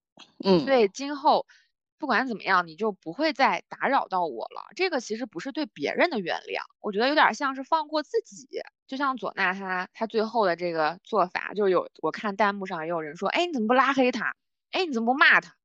[0.41, 1.45] 嗯，所以今后
[2.03, 4.61] 不管怎么样，你就不会再打扰到我了。
[4.75, 8.45] 这个其实不是对别人的原谅，我觉得有点像是放过自己。
[8.87, 14.35] 就像左娜她她最后的这个做法，就有我看弹幕上也有人说，哎，你怎么不拉黑他？
[14.71, 15.55] 哎，你怎么不骂他？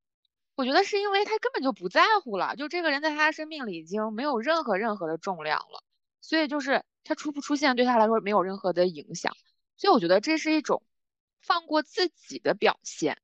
[0.55, 5.83] 我觉得是因为他根本就不在乎了，就这个人在他生命里已经没有任何任何的重量了，
[6.21, 9.33] 所以就是他出不出现对他来说没有任何的影响，
[9.75, 10.83] 所以我觉得这是一种
[11.41, 13.17] 放过自己的表现。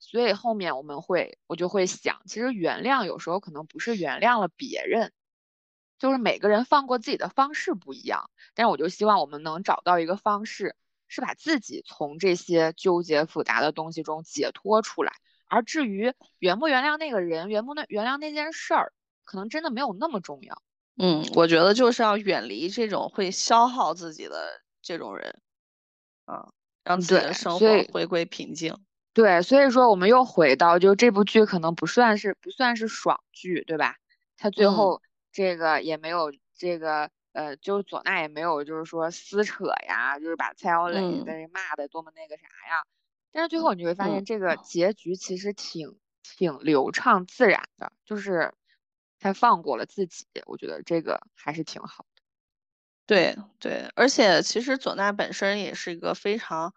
[0.00, 5.12] 所以后面我们会，我就会想，其实原谅有时候可能不是原谅了别人，
[5.98, 10.74] 就是每个人放过自己的方式不一样，但是我就希望我们能找到一个方式，
[11.06, 15.12] 是把自己从这些纠结复杂的东西中解脱出来。
[15.46, 18.92] 而至于原不原谅那个人，原不那原谅那件事儿，
[19.24, 20.62] 可能真的没有那么重要。
[20.96, 25.40] 嗯，我觉得就是要远离这种会消耗自己的这种人，
[26.24, 26.52] 啊，
[26.84, 28.76] 让自己的生活回归平静。
[29.20, 33.96] 对，所以说我们又回到，就这部剧可能不算是不算是爽剧，对吧？
[34.38, 42.86] 他最后这个也没有这个呃，就是左娜也没有就是说撕扯呀，就是把蔡小磊在骂的多么那个啥呀。
[43.30, 48.54] 但是最后你会发现，这个结局其实挺挺流畅自然的，就是
[49.18, 52.22] 他放过了自己，我觉得这个还是挺好的。
[53.04, 56.72] 对对，而且其实左娜本身也是一个非常，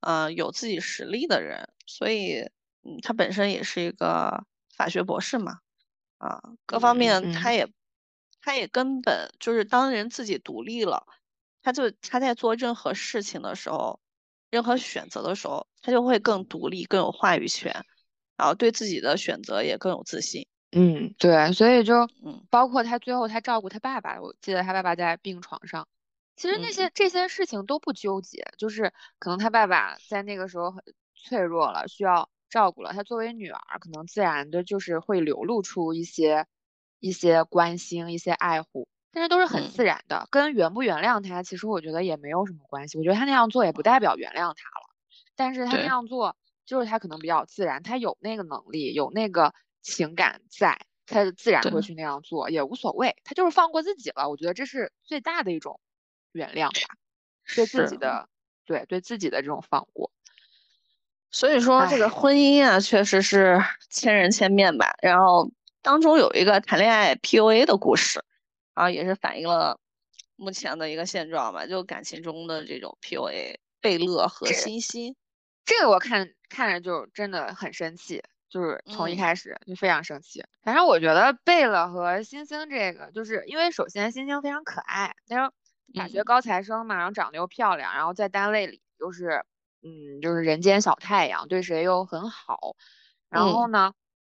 [0.00, 2.40] 呃，有自己实力的人，所以，
[2.82, 4.44] 嗯，他本身也是一个
[4.76, 5.58] 法学博士嘛，
[6.18, 7.68] 啊，各方面他也，
[8.40, 11.06] 他也根本就是当人自己独立了，
[11.62, 14.00] 他就他在做任何事情的时候。
[14.50, 17.72] 任何选择的时候，他就会更独立、更有话语权，
[18.36, 20.46] 然后对自己的选择也更有自信。
[20.70, 25.88] 嗯，对，所以就嗯，包括他最后他照顾他爸爸，我记得他爸爸在病床上，
[26.36, 30.80] 其实那些这些事情都不纠结，就是可能他爸爸在那个时候很
[31.24, 36.46] 脆弱了，需要照顾了，她作为女儿，可能自然的就是会流露出一些
[37.00, 38.86] 一些关心、一些爱护。
[39.10, 42.98] 但是都是很自然的，跟原不原谅他，其实我觉得也没有什么关系。
[42.98, 44.88] 我觉得他那样做也不代表原谅他了，
[45.36, 54.28] 但是他那样做就是他可能比较自然，他有那个能力，有那个情感在，他自然会去那样做，也无所谓，他就是放过自己了。
[54.28, 55.78] 我觉得这是最大的一种
[56.32, 56.88] 原谅吧，
[57.54, 58.28] 对自己的，
[58.64, 60.10] 对对自己的这种放过。
[61.34, 64.94] 所以说这个婚姻啊，确实是千人千面吧。
[65.02, 65.50] 然后
[65.82, 68.22] 当中有一个谈恋爱 PUA 的故事，
[68.72, 69.76] 然后，也是反映了
[70.36, 75.16] 目前的一个现状吧，就感情中的这种 PUA，贝勒和欣欣。
[75.64, 80.44] 这个我看看着就真的很生气，就是从一开始就非常生气。
[80.62, 85.52] 反正我觉得贝勒和星星这个，就是因为首先星星非常可爱，那种
[85.94, 89.44] 大学高材生嘛，然后长得又漂亮，然后在单位里又是。
[89.84, 92.74] 嗯，就是人间小太阳，对谁又很好。
[93.28, 93.92] 然后呢，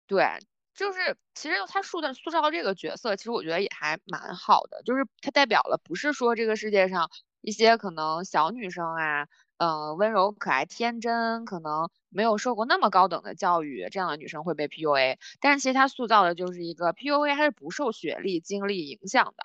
[0.09, 0.27] 对，
[0.75, 4.83] 就是其实他塑造塑造这个角色，其实我觉得也还蛮好的。
[4.85, 7.09] 就是他代表了，不是说这个世界上
[7.43, 9.29] 一些可能小女生啊，
[9.59, 15.19] 嗯，温柔可爱、天真，可能没有受过那么高等的教育，这样的女生会被 PUA。
[15.41, 19.45] 但是其实他塑造的就是一个 PUA，它是不受学历、经历影响的。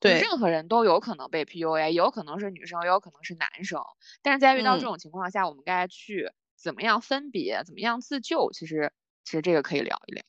[0.00, 3.80] 对，任何人都有可能被 PUA，有可能是女生，也有可能是男生。
[4.22, 8.50] 但是在遇到这种情况下，我们该去怎么样分别，怎么样自救？
[8.52, 8.92] 其实，
[9.24, 10.22] 其实这个可以聊一聊。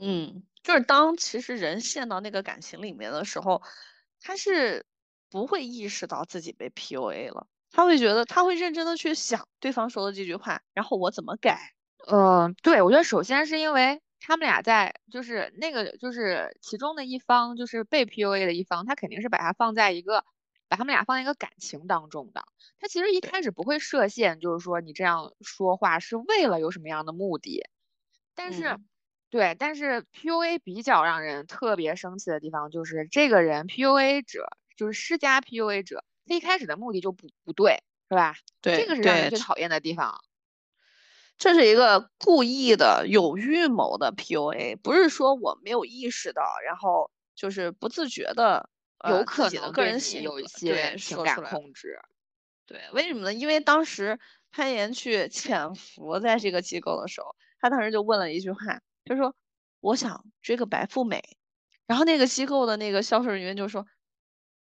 [0.00, 3.62] 嗯，就是当其实人陷到那个感情里面的时候，
[4.20, 4.86] 他是
[5.30, 11.72] 不会意识到自己被 PUA 了，他会觉得他会认真的去想对方说的这句话，然后我怎么改？
[12.08, 14.00] 嗯，对，我觉得首先是因为。
[14.26, 20.24] 他们俩在就是那个就是其中的一方就是被 PUA 的一方，他肯定是把它放在一个
[20.68, 22.42] 把他们俩放在一个感情当中的。
[22.80, 27.62] 他其实一开始不会设限，就是说你这样说话是为了有什么样的目的。
[28.34, 28.78] 但是，
[29.30, 38.34] 对，但是 PUA 比较让人特别生气的地方就是这个人 PUA 者就是施加 PUA 者，他一开始的目的就不不对，是吧？
[38.62, 40.20] 对，这个是让人最讨厌的地方。
[41.38, 48.70] 这是一个故意的、有预谋的 PUA，不是说我没有意识到，然后就是不自觉的，
[49.08, 51.98] 有可能个人有一些情感控制。
[52.66, 53.34] 对，为什么呢？
[53.34, 54.18] 因为当时
[54.50, 59.36] 潘岩去潜伏在这个机构的时候，他当时就问了一句话，就说
[59.80, 61.22] ：“我想追个白富美。”
[61.86, 63.86] 然后那个机构的那个销售人员就说：“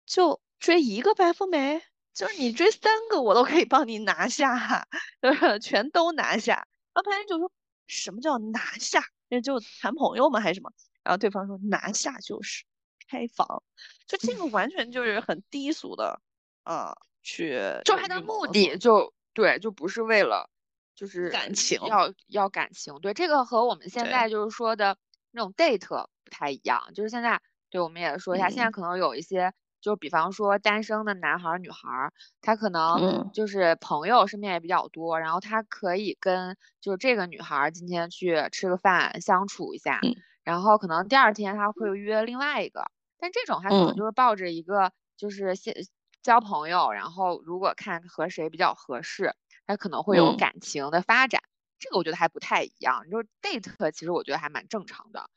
[0.05, 1.81] 就追一个白富美。”
[2.19, 4.85] 就是你追三个，我都可以帮你拿下，
[5.21, 6.67] 就是 全都拿下。
[6.93, 7.49] 然后潘岩就说
[7.87, 9.01] ：“什么叫拿下？
[9.29, 10.41] 那就谈朋友吗？
[10.41, 10.69] 还是什么？”
[11.01, 12.65] 然后对方说：“拿下就是
[13.09, 13.63] 开房。”
[14.05, 16.19] 就这个完全就是很低俗的，
[16.63, 20.49] 啊，去就他的目的就对，就不是为了
[20.95, 22.93] 就是感情，要要感情。
[22.99, 24.97] 对，这个和我们现在就是说的
[25.31, 25.87] 那种 date
[26.25, 26.91] 不太一样。
[26.93, 29.53] 就是现在，对，我们也说一下，现在可能有一些。
[29.81, 40.05] 就比方说单身的男孩儿、女孩儿，他可能就是朋友身边也比较多，然后他可以跟就是这个女孩儿今天去吃个饭相处一下，
[40.43, 42.83] 然后可能第二天他会约另外一个，
[43.17, 45.73] 但这种他可能就是抱着一个就是先
[46.21, 49.33] 交朋友，然后如果看和谁比较合适，
[49.67, 51.41] 他可能会有感情的发展，
[51.79, 53.09] 这个我觉得还不太一样。
[53.09, 55.29] 就是 date 其实我觉得还蛮正常的，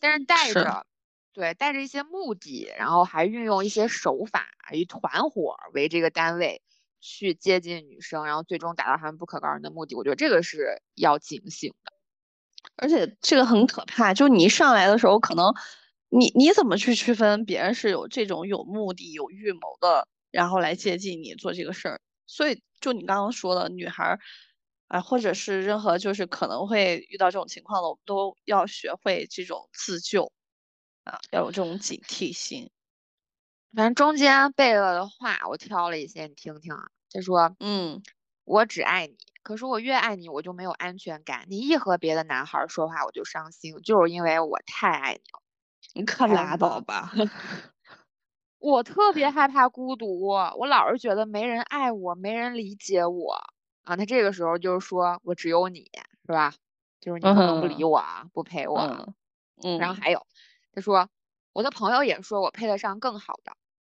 [0.00, 0.86] 但是带着。
[1.34, 6.60] 对，带着一些目的，然后还运用一些手法，以团伙为这个单位
[7.00, 9.94] 去接近女生，然后最终达到他们不可告人的目的。
[9.94, 11.92] 我觉得这个是要警醒的，
[12.76, 14.14] 而且这个很可怕。
[14.14, 15.54] 就你一上来的时候，可能
[16.10, 22.00] 你你怎么去区分别人是有这种有目的、有预谋的，然后来接近你做这个事儿？
[22.26, 24.20] 所以，就你刚刚说的，女孩儿
[24.88, 30.30] 啊，或者是任何就是可能会遇到这种情况的，我们都要学会这种自救。
[31.06, 32.70] 啊，要有这种警惕性。
[33.74, 36.88] 反正中间贝勒的话，我挑了一些，你听听啊。
[37.12, 38.02] 他说：“嗯，
[38.44, 41.46] 我只爱你，可是我越爱你，我就没有安全感。
[41.48, 45.40] 你一和别的男孩说话，我就伤心，就是因为我太爱你了。
[45.94, 47.12] 你可拉倒吧！
[48.58, 53.34] 我特别害怕孤独，我老是觉得没人爱我，没人理解我
[53.84, 53.96] 啊。
[53.96, 55.90] 他这个时候就是说我只有你，
[56.26, 56.54] 是吧？
[57.00, 59.14] 就是你不能不理我啊，不陪我。
[59.62, 60.26] 嗯，然后还有。”
[60.74, 61.08] 他说
[61.52, 63.56] ：“我的朋友也说我配得上更好的，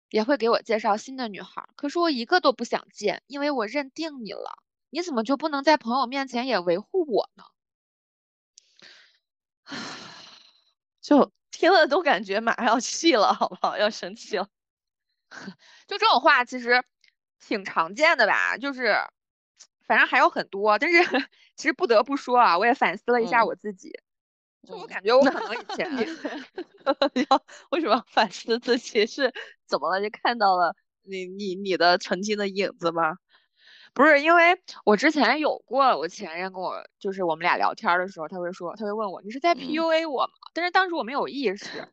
[0.10, 1.68] 也会给我介绍新的女孩。
[1.76, 4.60] 可是我一个都不想见，因为我认定你了。
[4.90, 7.44] 你怎么就不能在朋友面前也维护我呢？”
[11.02, 13.78] 就听了都感觉马上要气了，好不好？
[13.78, 14.48] 要生气了。
[15.88, 16.84] 就这种话其实
[17.40, 18.58] 挺常见的吧？
[18.58, 18.96] 就是
[19.88, 20.98] 反正还有很多，但是
[21.58, 23.92] 其实不得不说啊，我也反思了一下我自己。
[24.68, 25.90] 就我感觉，我可能以前
[27.30, 29.34] 要 为什么要反思自己是
[29.66, 30.02] 怎么了？
[30.02, 33.18] 就看到了你你你的曾经的影子吗？
[33.94, 40.34] 不是因为我之前有过，我前任跟我就是我们俩聊天的时候，他会说，他会问我你是在 PUA 我吗？
[40.54, 41.88] 但是当时我没有意识，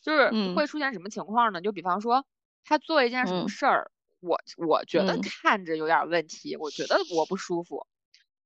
[0.00, 1.60] 就是会出现什么情况呢？
[1.60, 2.24] 就比方说
[2.64, 3.90] 他做一件什么事儿，
[4.20, 7.86] 我我觉得看着有点问题，我觉得我不舒服，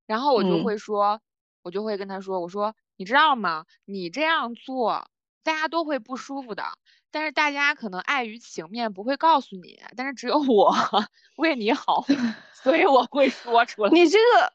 [0.06, 1.20] 然后我就会说，
[1.62, 3.64] 我就会跟他说，我说你知道吗？
[3.86, 5.09] 你这样做
[5.42, 6.64] 大家都会不舒服的。
[7.11, 10.74] 但是大家可能碍于情面不会告诉你，但是只有我
[11.38, 12.05] 为你好，
[12.53, 13.90] 所以我会说出来。
[13.90, 14.53] 你这个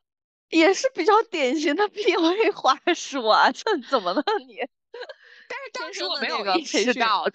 [0.49, 4.57] 也是比较典型的 PUA 话术啊，这怎么了你？
[5.49, 7.25] 但是当时我没有意识到，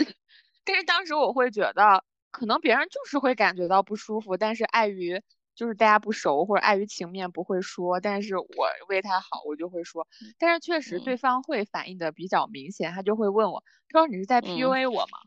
[0.65, 5.21] 但是当时我会觉得，可能别人就是会感觉到不舒服，但是碍于
[5.59, 8.47] 就是大家不熟或者碍于情面不会说，但是我
[8.89, 10.07] 为他好，我就会说。
[10.39, 15.19] 但是确实对方会反应的比较明显，他就会问我，他说你是在 PUA 我吗？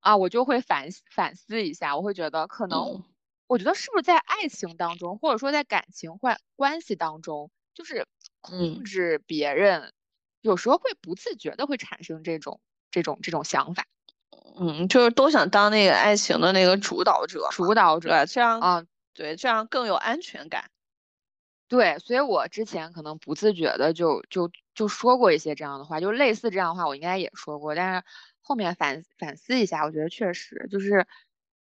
[0.00, 3.04] 啊，我就会反反思一下，我会觉得可能，
[3.48, 8.06] 我觉得是不是在爱情当中，或者说在感情关关系当中，就是
[8.40, 9.92] 控制别人，
[10.40, 13.84] 有时候会不自觉的会产生这种这种这种想法。
[14.56, 18.82] 嗯，就是都想当那个爱情的那个主导者，主导者，这样啊。
[19.20, 20.70] 对，这样更有安全感。
[21.68, 27.74] 对，所以我之前可能不自觉的就就就说过一些这样的话，就类似这样的话，我应该也说过。
[27.74, 28.02] 但是
[28.40, 31.06] 后面反反思一下，我觉得确实就是，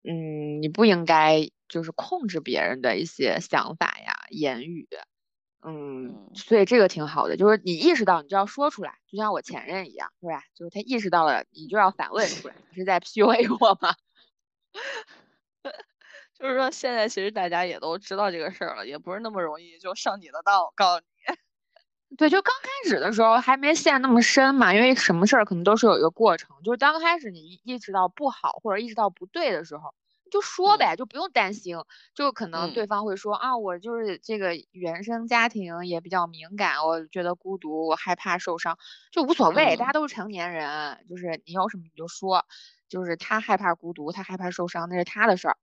[0.05, 4.87] 嗯，你不应该就是控制别人的一些想法呀、言语。
[5.61, 10.43] 嗯，所以这个挺好的，就是你意识到你就要说出来，就像我前任一样，是吧？
[10.55, 13.97] 就是他意识到了，你就要反问出来，你是在 PUA 我吗？
[16.39, 20.61] 就是说，现在其实大家也都知道这个事儿了，也不是那么容易就上你的当。
[20.61, 26.55] 我告诉你， 对，就刚开始的时候还没陷那么深嘛，因为什么事儿可能都是有一个过程。
[26.63, 29.93] 就是刚开始你意识到不好或者意识到不对的时候，
[30.31, 31.75] 就说呗，就不用担心。
[32.15, 38.77] 就可能对方会说啊，我就是这个原生家庭也比较敏感，我觉得孤独，我害怕受伤，
[39.11, 42.45] 就无所谓，大家都是成年人，就是你有什么你就说，
[42.87, 45.57] 就是他害怕孤独，他害怕受伤，那是他的事儿。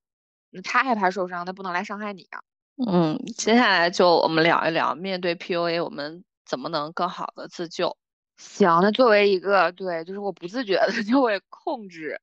[0.63, 2.41] 他害怕受伤，他不能来伤害你啊。
[2.87, 7.97] 嗯，接下来就我们聊一聊，面对 PUA，我们怎么能更好的自救？
[8.37, 12.21] 行，那作为一个对，就是我不自觉的 就会控制，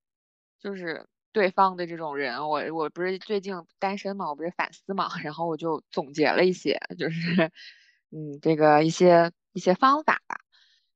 [0.59, 7.51] 就是对方的这种人，我我不是最近单身嘛，我不是反思嘛，然后我就总结了一些，就是
[8.11, 10.37] 嗯，这个一些一些方法吧。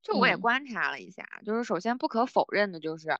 [0.03, 3.17] 就我也观察了一下，就是首先不可否认的就是。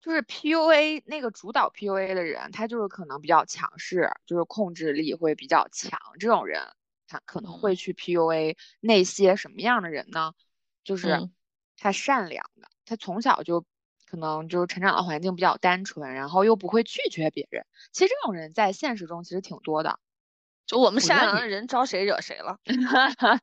[0.00, 5.98] 就是 PUA 那个主导 PUA 的人，他就是可能比较强势，就是控制力会比较强。
[6.20, 6.62] 这种人，
[7.08, 10.32] 他可能会去 PUA 那些什么样的人呢？
[10.84, 11.28] 就是
[11.76, 13.64] 他善良的，他从小就
[14.08, 17.66] 可能就是成长的环境比较单纯，然后又不会拒绝别人。
[17.90, 19.98] 其实这种人在现实中其实挺多的。
[20.66, 22.60] 就我们善良的人招谁惹谁了？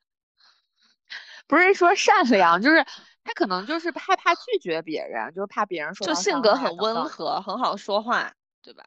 [1.48, 2.86] 不是说善良，就是。
[3.24, 6.06] 他可能就是害怕拒绝别人，就是怕别人说。
[6.06, 8.86] 就性格很温和，很好说话，对吧？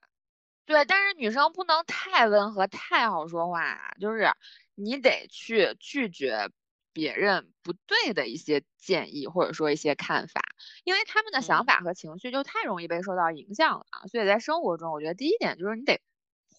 [0.65, 4.31] 对，但是女生不能太温和，太好说话，就是
[4.75, 6.51] 你得去拒绝
[6.93, 10.43] 别人不对的一些建议或者说一些看法，
[10.85, 13.87] 因为他们的想法和情绪就太容易被受到影响了。
[14.11, 16.01] 所以在生活中，我觉得第一点就是你得。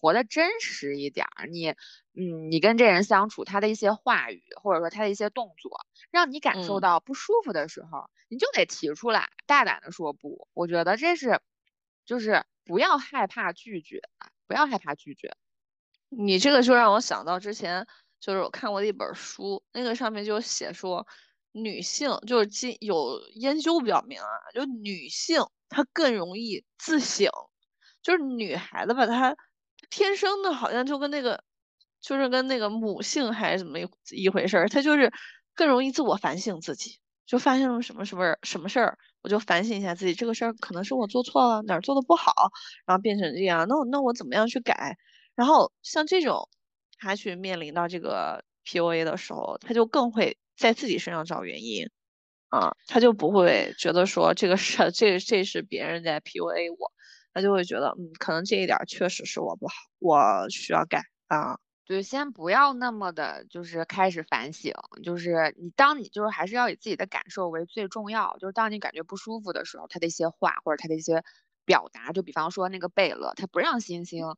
[0.00, 1.70] 活得真实一点儿，你，
[2.14, 5.80] 嗯，你跟这人相处，他的一些话语或者说他的一些动作，
[6.10, 10.46] 让你感受到不舒服的时候，你就得提出来，大胆的说不。
[10.54, 11.40] 我觉得这是，
[12.06, 14.00] 就是不要害怕拒绝，
[14.46, 15.34] 不要害怕拒绝。
[16.10, 17.86] 你这个就让我想到之前
[18.20, 21.06] 就是我看过的一本书，那个上面就写说，
[21.52, 27.30] 女性就是今有研究表明啊，就女性她更容易自省，
[28.02, 29.36] 就是女孩子吧，她。
[29.92, 31.42] 天生的，好像就跟那个，
[32.00, 35.12] 就是跟那个母性还是怎么一一回事儿，他就是
[35.54, 42.32] 更容易自我反省自己，就发现了什么什么什么事儿，我就反省一下自己，这个事儿可能是我做错了，哪儿做的不好，
[42.86, 44.96] 然后变成这样，那我那我怎么样去改？
[45.34, 46.48] 然后像这种，
[46.98, 51.86] 他去面临到这个 PUA 的时候，他就更会在自己身上找原因，
[52.50, 56.92] 啊，他就不会觉得说这个事，这这是别人在 PUA 我。
[57.38, 61.56] 他就会觉得，嗯，可能这一点确实是我不好，我需要改啊。
[61.86, 64.74] 对，先不要那么的，就是开始反省，
[65.04, 68.36] 就是你当你就是还是要以自己的感受为最重要。
[68.38, 71.22] 就是当你感觉不舒服的时候，他的一些话或者他的一些
[71.64, 74.34] 表达，就比方说那个贝勒，他不让星星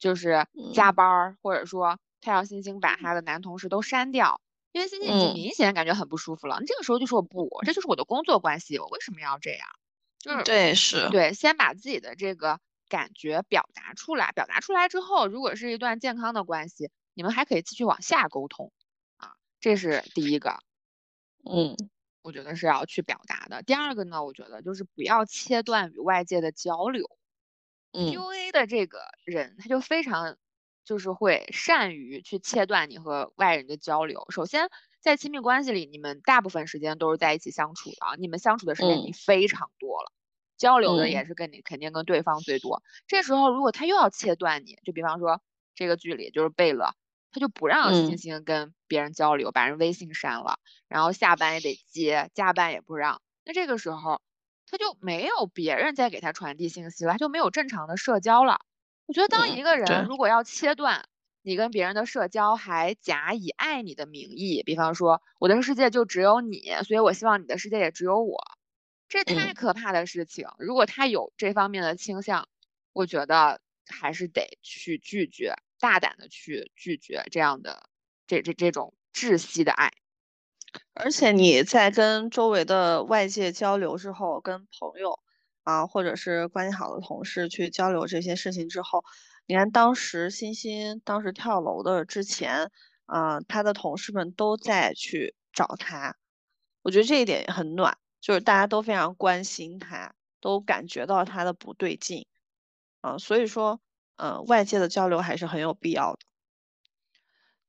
[0.00, 0.44] 就是
[0.74, 4.40] 加班儿，或者说他让星星把他的男同事都删掉，
[4.72, 6.58] 因为星星已经明显感觉很不舒服了。
[6.60, 9.66] 你这个时候就说不，这就是我的工作关系，我为什么要这样？
[10.20, 18.70] 就是对，是对，先把自己的这个感觉表达出来，表达出来之后，如果是一段健康的关系，你们还可以继续往下沟通
[19.16, 20.58] 啊，这是第一个，
[21.50, 21.74] 嗯，
[22.22, 23.62] 我觉得是要去表达的。
[23.62, 27.04] 第二个呢，我觉得就是不要切断与外界的交流。
[27.92, 30.36] 嗯，PUA 的这个人他就非常
[30.84, 34.26] 就是会善于去切断你和外人的交流。
[34.30, 34.68] 首先，
[35.00, 40.12] 在亲密关系里，你们大部分时间都是在一起相处的，你们相处的时间已经非常多了。
[40.56, 42.82] 交流的也是跟你肯定跟对方最多。
[43.06, 45.40] 这时候如果他又要切断你，就比方说
[45.74, 46.94] 这个剧里就是贝勒，
[47.32, 53.22] 他就不让星星跟别人交流，把人微信删了，然后下班也得接，加班也不让。
[53.46, 54.20] 那这个时候
[54.70, 58.60] 他就没有别人再给他传递信息了，他就没有正常的社交了。
[59.06, 61.08] 我觉得当一个人如果要切断
[61.42, 68.38] 你跟别人的社交，还假以爱你的名义，比方说我的世界就只有你，所以我希望你的世界也只有我。
[69.08, 72.48] 这太可怕的事情，如果他有这方面的倾向，
[72.92, 77.88] 我觉得还是得去拒绝，大胆的去拒绝这样的
[78.26, 79.92] 这这这种窒息的爱。
[80.94, 85.18] 而且你在跟周围的外界交流之后，跟朋友
[85.64, 89.02] 啊，或者是关系好的同事去交流这些事情之后，
[89.50, 92.70] 你看当时欣欣当时跳楼的之前，
[93.06, 96.14] 啊，他的同事们都在去找他，
[96.82, 97.98] 我觉得这一点也很暖。
[98.20, 102.28] 就是大家都非常关心他，都感觉到他的不对劲，
[103.00, 103.80] 啊，所以说，
[104.18, 106.20] 嗯，外界的交流还是很有必要的。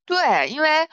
[0.05, 0.88] 对，因为，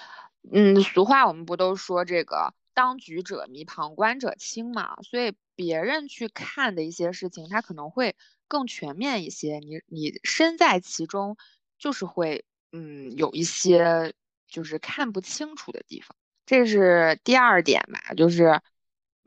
[0.50, 8.16] 嗯，俗话我们不都说这个当局者迷，旁观者清嘛，所以别人去看的一些事情，他可能会
[8.48, 9.58] 更全面一些。
[9.60, 11.36] 你你身在其中，
[11.78, 14.14] 就是会，嗯，有一些
[14.48, 16.16] 就是看不清楚的地方。
[16.46, 18.60] 这是第二点吧，就是。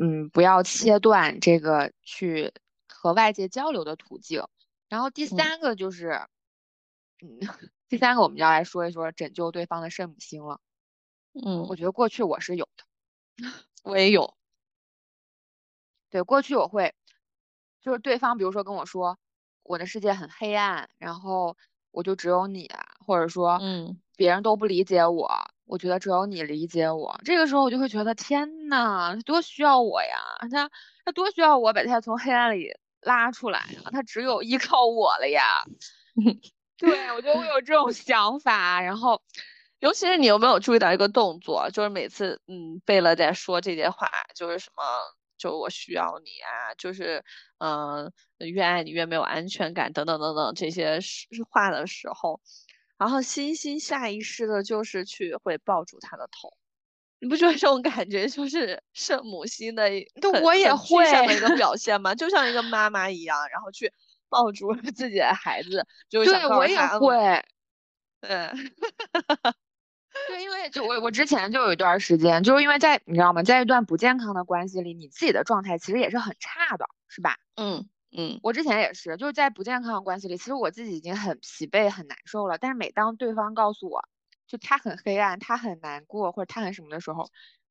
[0.04, 2.52] 嗯，不要切断这个去
[2.88, 4.44] 和外界交流的途径。
[4.90, 6.26] 然后第三个就是，
[7.22, 7.38] 嗯，
[7.88, 10.60] 第三个我们要来说一说拯救对方的圣母心了。
[11.34, 12.84] 嗯，我觉得过去我是有的，
[13.84, 14.34] 我也有。
[16.10, 16.96] 对，过去我会，
[17.82, 19.18] 就是对方比如说跟我说
[19.64, 21.56] 我的世界很黑暗，然后
[21.92, 22.70] 我就只有你，
[23.06, 25.30] 或者说，嗯，别人都不理解我。
[25.66, 30.18] 我觉得只有你理解我，这个时候我就会觉得天呐，他多需要我呀！
[30.52, 30.70] 他
[31.06, 33.88] 他多需要我把他从黑暗里拉出来啊！
[33.92, 35.64] 他只有依靠我了呀。
[36.78, 38.82] 对，我觉得我有这种想法。
[38.82, 39.22] 然后，
[39.80, 44.84] 尤其是你有没有注意到一个动作，就是每次嗯贝勒在说这些话，就是什么，
[45.42, 47.24] 就我需要你啊，就是
[47.58, 51.00] 嗯越爱你越没有安全感等等等等这些
[51.50, 52.40] 话的时候。
[53.00, 56.54] 然后欣欣下意识的就是去会抱住他的头，
[57.20, 59.90] 你不觉得这种感觉就是圣母心的，
[60.22, 62.14] 对我也会的一个表 现吗？
[62.14, 63.92] 就像一个妈妈一样，然后去
[64.30, 67.44] 抱住 自己的孩子，就对我也会，
[68.22, 68.30] 对，
[70.28, 77.38] 对，因为就我我之前就有一段时间，就是因为在你知道吗，在一段不健康的关系里，你自己的状态其实也是很差的，是吧？
[77.56, 77.88] 嗯。
[78.14, 82.58] 嗯，我之前也是，就是在不健康的关系里，其实我自己已经很疲惫、很难受了。
[82.58, 84.04] 但是每当对方告诉我，
[84.48, 87.30] 就他很黑暗，他很难过，或者他很什么的时候，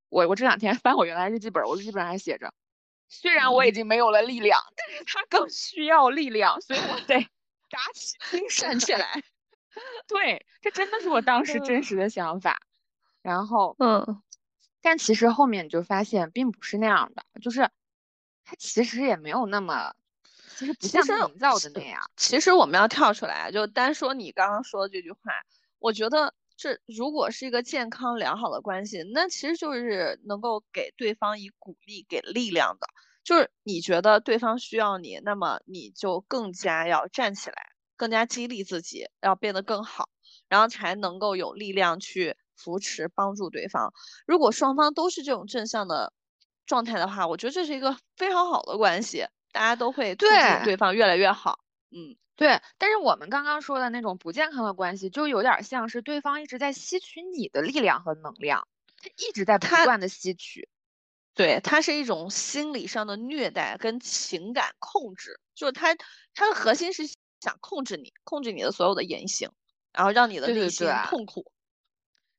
[0.09, 2.55] 我我这两天 翻我原来日记本，我日记本上还写着，
[3.11, 7.21] 虽然我已经没有了力量，但是他更需要力量，所以我得
[7.69, 9.23] 打起精神起来。
[10.11, 12.61] 对，这真的是我当时真实的想法。
[13.23, 14.21] 然后，嗯，
[14.83, 17.71] 但其实后面你就发现并不是那样的，就是
[18.45, 19.95] 他其实也没有那么。
[20.59, 22.11] 其实不像营造的那样。
[22.19, 25.19] 其实我们要跳出来，就单说你刚刚说的这句话，
[25.79, 32.87] 我觉得这如果是一个健康良好的关系，那其实就是能够给对方以鼓励、给力量的。
[33.25, 40.09] 就是你觉得对方需要你，那么你就更加要站起来，更加激励自己，要变得更好，
[40.49, 43.93] 然后才能够有力量去扶持、帮助对方。
[44.27, 46.15] 如果双方都是这种正向的
[46.65, 49.27] 状态的话，我觉得这是一个非常好的关系。
[49.53, 50.31] 大家都会对
[50.65, 51.59] 对方越来越好，
[51.91, 52.63] 嗯，对。
[52.79, 60.71] 但是我们刚刚说的那种不健康的关系，就有点像是对方一直在吸取你的力量和能量，他一直在不断的吸取。
[61.35, 65.97] 对，它是一种心理上的虐待跟情感控制，就是他
[66.35, 67.03] 他的核心是
[67.41, 69.51] 想控制你，控制你的所有的言行，
[69.93, 71.51] 然后让你的内心痛苦。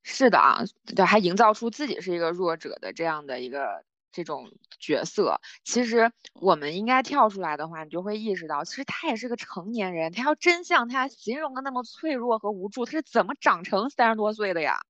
[0.04, 0.64] 是的啊，
[0.96, 3.84] 对，还营造出自己是一个弱者的这样的一个。
[4.14, 10.12] 这种角色，其实我们应该跳出来的话，你就会意识到，其实他也是个成年人。
[10.12, 14.82] 他要真像他形容的那么脆弱和无助，他是怎么长成三十多岁的呀？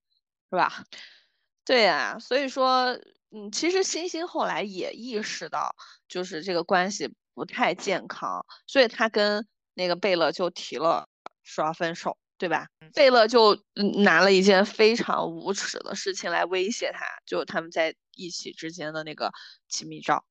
[0.49, 0.85] 是吧？
[1.63, 2.99] 对呀，所以说，
[3.29, 5.75] 嗯，其实欣欣后来也意识到，
[6.07, 11.07] 就是这个关系不太健康，所以他跟那个贝勒就提了
[11.43, 12.67] 说要分手，对吧？
[12.93, 13.57] 贝勒就
[14.03, 19.31] 拿了一件非常无耻的事情来威胁他，就他们在一起之间的那个
[19.67, 20.25] 亲密照。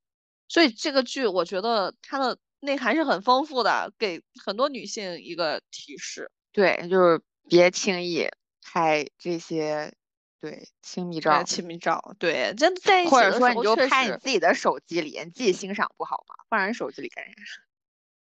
[0.49, 6.31] 所以这个剧我觉得它的内涵是很丰富的，给很多女性一个提示。
[6.53, 8.29] 对，就是别轻易
[8.63, 9.93] 拍这些。
[10.41, 16.35] 对，亲密照，亲密照，对，真在一起或者说你就拍你自己的手机里，你自己欣赏不好吗？
[16.49, 17.61] 放人手机里干啥？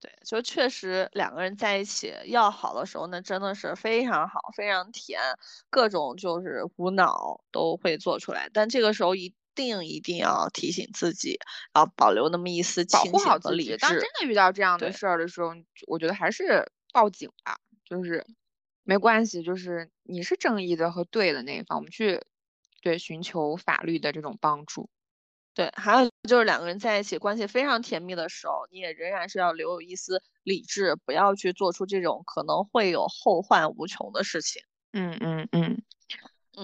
[0.07, 5.21] 对，就确实两个人在一起要好的时候，那真的是非常好，非常甜，
[5.69, 8.49] 各种就是无脑都会做出来。
[8.53, 11.37] 但这个时候一定一定要提醒自己，
[11.75, 13.77] 要保留那么一丝清醒和理智。
[13.79, 15.53] 当真的遇到这样的事儿的时候，
[15.89, 18.25] 我觉得还是报警吧，就是。
[18.89, 22.23] 没关系，就是你是正义的和对的那一方，我们去
[22.83, 24.89] 对寻求法律的这种帮助。
[25.57, 34.63] 对，还有就是两个人在一起关系非常甜蜜的时候，你也仍然是要留有一丝理智，不要去做出这种可能会有后患无穷的事情。
[34.93, 35.83] 嗯嗯嗯。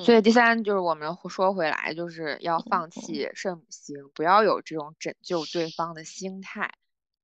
[0.04, 6.74] 所以第三就是我们说回来，就是要放弃圣母心，不要有这种拯救对方的心态。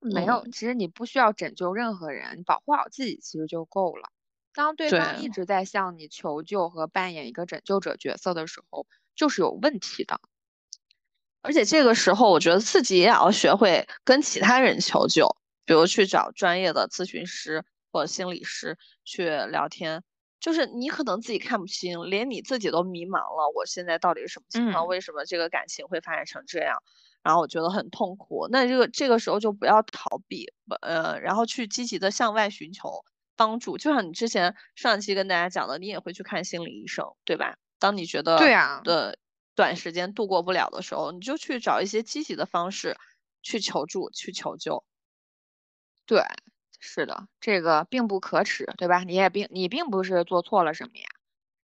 [0.00, 4.08] 没有，其实你不需要拯救任何人，你保护好自己其实就够了。
[4.54, 10.18] 当对方一直在向你求救和扮演一个拯救者角色的时候，就是有问题的。
[11.48, 15.26] 而且这个时候，我觉得自己也要学会跟其他人求救，
[15.64, 20.02] 比如去找专业的咨询师或者心理师去聊天。
[20.38, 24.86] 就是你可能自己看不清，连你自己都迷茫了，我现在到底是什么情况？
[24.86, 26.76] 为什么这个感情会发展成这样？
[27.22, 28.46] 然后我觉得很痛苦。
[28.50, 33.02] 那这个这个时候就不要逃避，呃，然后去积极的向外寻求。
[33.36, 37.56] 帮助就像你之前上期跟大家讲的，你也会去看心理医生，对吧？
[37.78, 39.16] 当你觉得对啊的
[39.58, 42.96] 短时间度过不了的时候，你就去找一些积极的方式
[43.42, 44.82] 去求助、去求救。
[46.08, 46.22] 对，
[46.80, 49.00] 是的，这个并不可耻，对吧？
[49.04, 51.04] 你也并你并不是做错了什么呀。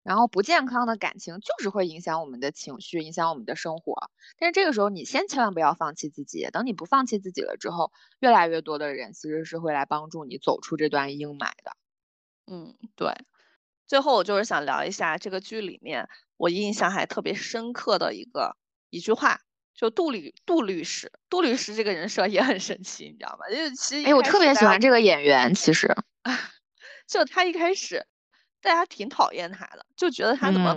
[0.03, 4.11] 然后不健康的感情就是会影响我们的情绪，影响我们的生活。
[4.39, 6.47] 但是这个时候，你先千万不要放弃自己。
[6.51, 11.75] 等你不放弃自己了之后，越来越多的人其实是会来帮助你走出这段阴霾的。
[12.47, 13.13] 嗯，对。
[13.87, 16.07] 最后，我就是想聊一下这个剧里面
[16.37, 18.55] 我印象还特别深刻的一个
[18.89, 19.39] 一句话，
[19.73, 21.11] 就杜律杜律师。
[21.29, 23.49] 杜律师这个人设也很神奇，你知道吗？
[23.51, 25.93] 因为其实哎，我特别喜欢这个演员，其实
[27.07, 28.05] 就他一开始。
[28.61, 30.75] 大家挺讨厌他的，就觉得他怎么，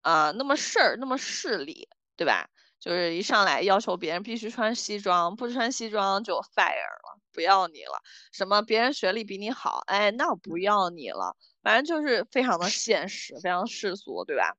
[0.00, 1.86] 啊，那么事儿，那么势利，
[2.16, 2.48] 对吧？
[2.80, 8.00] 就是一上来要求别人必须穿西装，不穿西装就 fire 了，不要你了。
[8.32, 11.36] 什么别人学历比你好，哎，那我不要你了。
[11.62, 14.56] 反正就是非常的现实，非常世俗，对吧？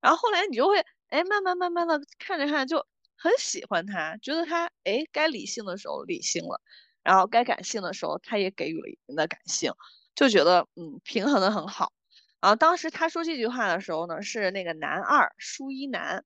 [0.00, 2.86] 然后后来你就会，哎，慢慢慢慢的看着看着就
[3.16, 6.60] 很喜欢他，觉得他，哎，该理性的时候理性了，
[7.02, 9.72] 然后该感性的时候他也给予了一定的感性。
[10.14, 11.92] 就觉得嗯平衡的很好，
[12.40, 16.24] 然后当时他说这句话的时候呢，是那个男二舒一男，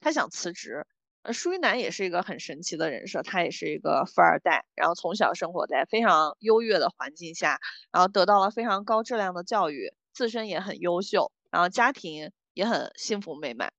[0.00, 0.86] 他想辞职。
[1.24, 7.58] 呃，舒一楠也是一个很神奇的人设，他也是一个富二代，然后从小生活在非常优越的环境下，
[7.90, 13.72] 然后得到了非常高质量的教育，自身也很优秀，然后家庭也很幸福美满，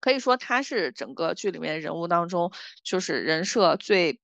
[0.00, 2.52] 可以说他是整个剧里面人物当中
[2.84, 4.20] 就是人设最，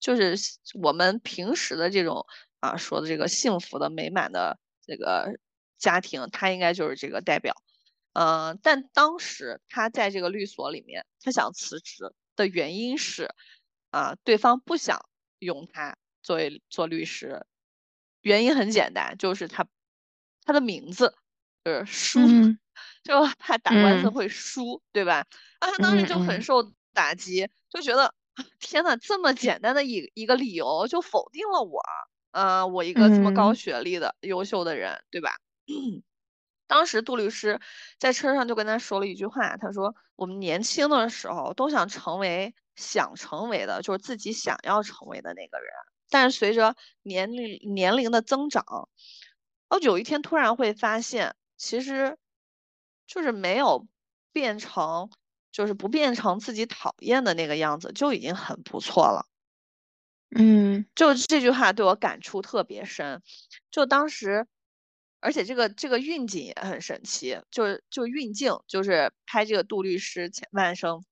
[0.00, 0.34] 就是
[0.82, 2.26] 我们平时的这种。
[2.60, 5.32] 啊，说的这个幸福的、美满的这个
[5.78, 7.54] 家庭，他应该就是这个代表。
[8.20, 13.30] 嗯，但当时他在这个律所里面，他想辞职的原因是，
[13.90, 15.06] 啊，对方不想
[15.38, 17.46] 用他作为做律师。
[18.20, 19.66] 原因很简单，就是他
[20.44, 21.14] 他的名字
[21.64, 22.36] 就是输，
[23.02, 25.26] 就怕打官司会输，对吧？
[25.60, 28.14] 啊，他当时就很受打击，就觉得
[28.58, 31.80] 天呐，这么简单的一一个理由就否定了我。
[32.32, 35.38] 啊，我一个这么高学历的优秀的人，对吧？
[36.70, 37.60] 当时杜律师
[37.98, 45.68] 在车上就跟他说了一句话，他说：“我们年轻的时候都想成为想成为的，就是自己想要成为的那个人。
[46.10, 48.64] 但是随着年龄年龄的增长，
[49.68, 52.16] 哦，有一天突然会发现，其实
[53.04, 53.88] 就是没有
[54.30, 55.10] 变成，
[55.50, 59.26] 就是不变成自己讨厌的那个样子，就已经很不错了。”
[60.38, 63.20] 嗯，就这句话对我感触特别深。
[63.72, 64.46] 就当时，
[65.20, 71.04] 而且这个这个运镜也很神奇，就是就运镜，就是拍这个杜律师前半生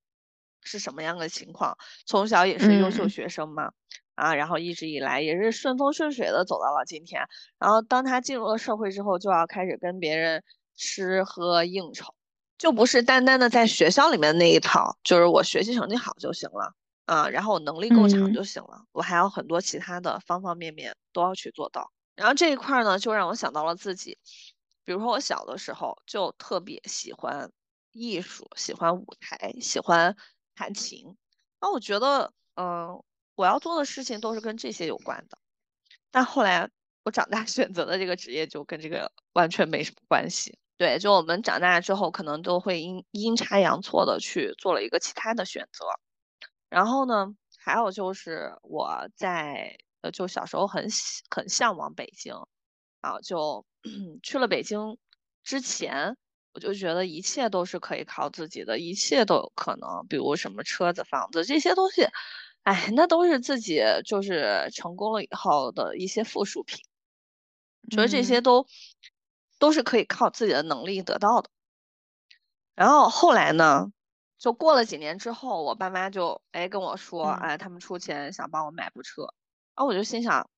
[0.63, 1.77] 是什么样的情况。
[2.07, 3.71] 从小也是优秀学生嘛，
[4.15, 7.23] 啊，然后一直以来也是顺风顺水的走到了今天。
[7.59, 10.43] 然后当他进入了社会之后，就要开始跟别人
[10.75, 12.15] 吃喝应酬，
[12.57, 16.75] 就不是单单的在学校里面那一套，就是我学习成绩好就行了。
[17.05, 21.91] 啊，然后我能力够强嗯就行了，我还有很多其他的方方面面都要去做到。
[22.19, 24.19] 然后这一块呢，就让我想到了自己，
[24.85, 27.53] 比如说我小的时候就特别喜欢
[27.93, 30.17] 艺术，喜欢舞台，喜欢
[30.57, 31.17] 弹琴。
[31.61, 33.01] 那我觉得，嗯、
[33.37, 35.39] 我要做的事情都是跟这些有关的。
[36.11, 36.69] 但后来
[37.05, 40.59] 我长大 选择的这个职业就跟这个完全没什么关系。
[40.77, 45.87] 对，就我们长大之后，可能都会阴阴差阳错的去做了一个其他的选择。
[46.69, 52.35] 然后呢，还有就是我在呃，就小时候很喜很向往北京，
[53.01, 53.65] 啊，就
[54.23, 54.99] 去了北京
[55.45, 56.17] 之前，
[56.53, 62.07] 我就觉得一切都是可以靠自己的，一切都有可能，比如什么车子、房子这些东西，
[62.65, 66.79] 哎，那都是自己就是成功了以后的一些附属品，
[67.91, 68.43] 觉得这些嗯。
[68.43, 68.67] 都
[69.59, 71.51] 都是可以靠自己的能力得到的。
[72.77, 73.91] 然后后来呢，
[74.39, 77.35] 就过了几年之后，我爸妈就哎跟我说，嗯。
[77.41, 79.33] 哎，他们出钱想帮我买部车，然
[79.79, 80.51] 然后我就心想，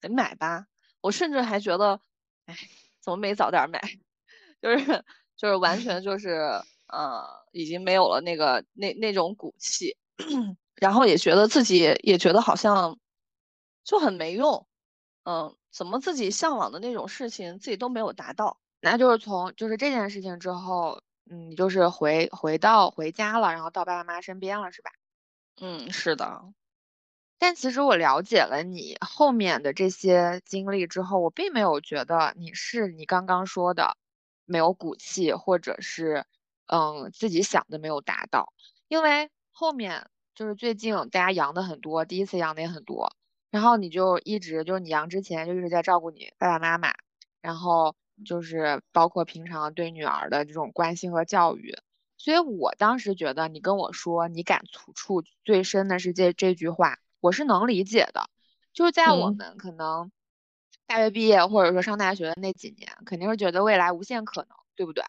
[0.00, 0.66] 得买吧。
[1.00, 2.00] 我甚至还觉得，
[2.46, 2.56] 哎，
[3.02, 3.80] 怎么没早点买？
[4.62, 5.04] 就是
[5.36, 6.38] 就是完全就是
[6.86, 9.96] 呃，已经没有了那个那那种骨气，
[10.80, 12.96] 然后也觉得自己也觉得好像
[13.82, 14.68] 就很没用，
[15.24, 18.60] 嗯，怎么自己向往的那种事情自己都没有达到。
[18.80, 24.92] 那就是从就是这件事情之后，嗯，就是回回到回家了，然后到爸爸妈妈身边了，是吧？
[25.60, 26.44] 嗯，是的，
[27.38, 33.96] 但其实我了解了你后面的这些经历之后，我并没有觉得你是你刚刚说的
[34.44, 36.24] 没有骨气，或者是
[36.66, 38.52] 嗯自己想的没有达到，
[38.88, 43.12] 因为后面就是最近大家阳的很多，第一次阳的也很多，
[43.50, 46.94] 然后你就一直就是你阳之前就一直在照顾你爸爸妈妈，
[47.40, 51.76] 然后就是包括平常对女儿的这种关心和教育。
[52.16, 58.28] 所以我当时觉得你跟我说你感触触最深的是这这句话，我是能理解的。
[58.72, 60.10] 就是在我嗯们可能
[60.86, 65.04] 大学毕业或者说上大学的那几年，肯定是觉得未来无限可能，对不对？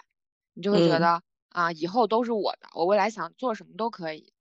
[0.53, 4.33] 你就会觉嗯得啊，以后都是我的，我未来想做什么都可以。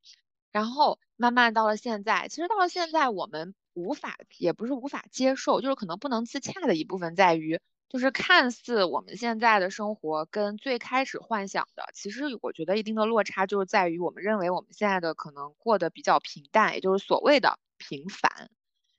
[0.50, 18.50] 然后慢慢到了现在，其实到了现在，我们无法，也不是无法接受，就是可能不能自洽的一部分在于，就是看似我们现在的生活跟最开始幻想的，其实我觉得一定的落差就是在于我们认为我们现在的可能过得比较平淡，也就是所谓的平凡，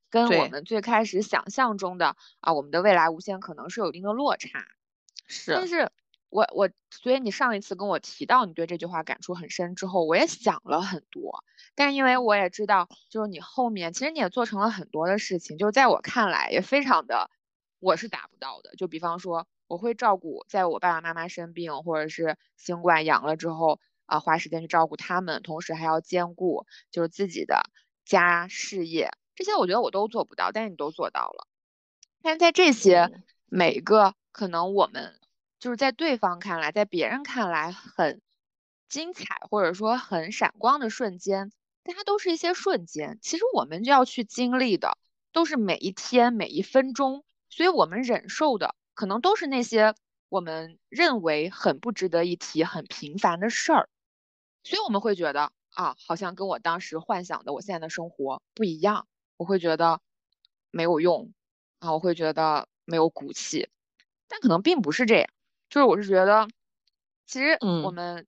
[0.09, 4.65] 跟我们最开始想象中的啊，我们的未来无限可能是有一定的落差。
[5.27, 5.91] 是但是，是
[6.29, 11.43] 我我，所以你上一次跟我提到你对这句话感触很深之后，我也想了很多。
[11.75, 17.29] 但是因为我也知道，就是你后面其实你也做成了很多的事情，就是在我看来也非常的，
[17.79, 18.75] 我是达不到的。
[18.75, 27.69] 就比方说，我会照顾在我爸爸妈妈生病或者是新冠阳了之后啊、花时间去照顾他们，同时还要兼顾就是自己的
[28.05, 31.47] 家事业，这些我觉得我都做不到，但是你都做到了。
[32.21, 35.19] 但是在这些嗯每一个可能我们
[35.59, 38.19] 就是在对方看来，在别人看来很
[38.87, 41.51] 精彩或者说很闪光的瞬间，
[41.83, 43.19] 但它都是一些瞬间。
[43.21, 44.97] 其实我们就要去经历的
[45.31, 47.23] 都是每一天每一分钟，
[47.59, 49.93] 所以我们忍受的可能都是那些
[50.29, 53.89] 我们认为很不值得一提、很平凡的事儿。
[54.63, 59.99] 所以我们会觉得啊，好像跟我当时幻想的我现在的生活不一样，我会觉得
[60.71, 61.33] 没有用
[61.79, 63.67] 啊，我会觉得没有骨气，
[64.29, 65.27] 但可能并不是这样，
[65.69, 66.47] 就是我是觉得，
[67.25, 68.25] 其实我嗯们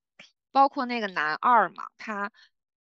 [0.51, 2.34] 包括那个男二嘛，他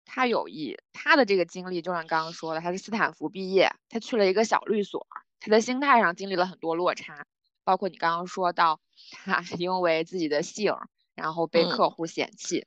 [0.05, 5.07] 他有一他的这个经历，就像刚刚说的，他是斯坦福毕业，他去了一个小律所，
[5.41, 7.26] 他的心态上经历了很多落差，
[7.64, 8.80] 包括你刚刚说到
[9.24, 10.74] 他 因为自己的性，
[11.14, 12.66] 然后被嗯客户嫌弃。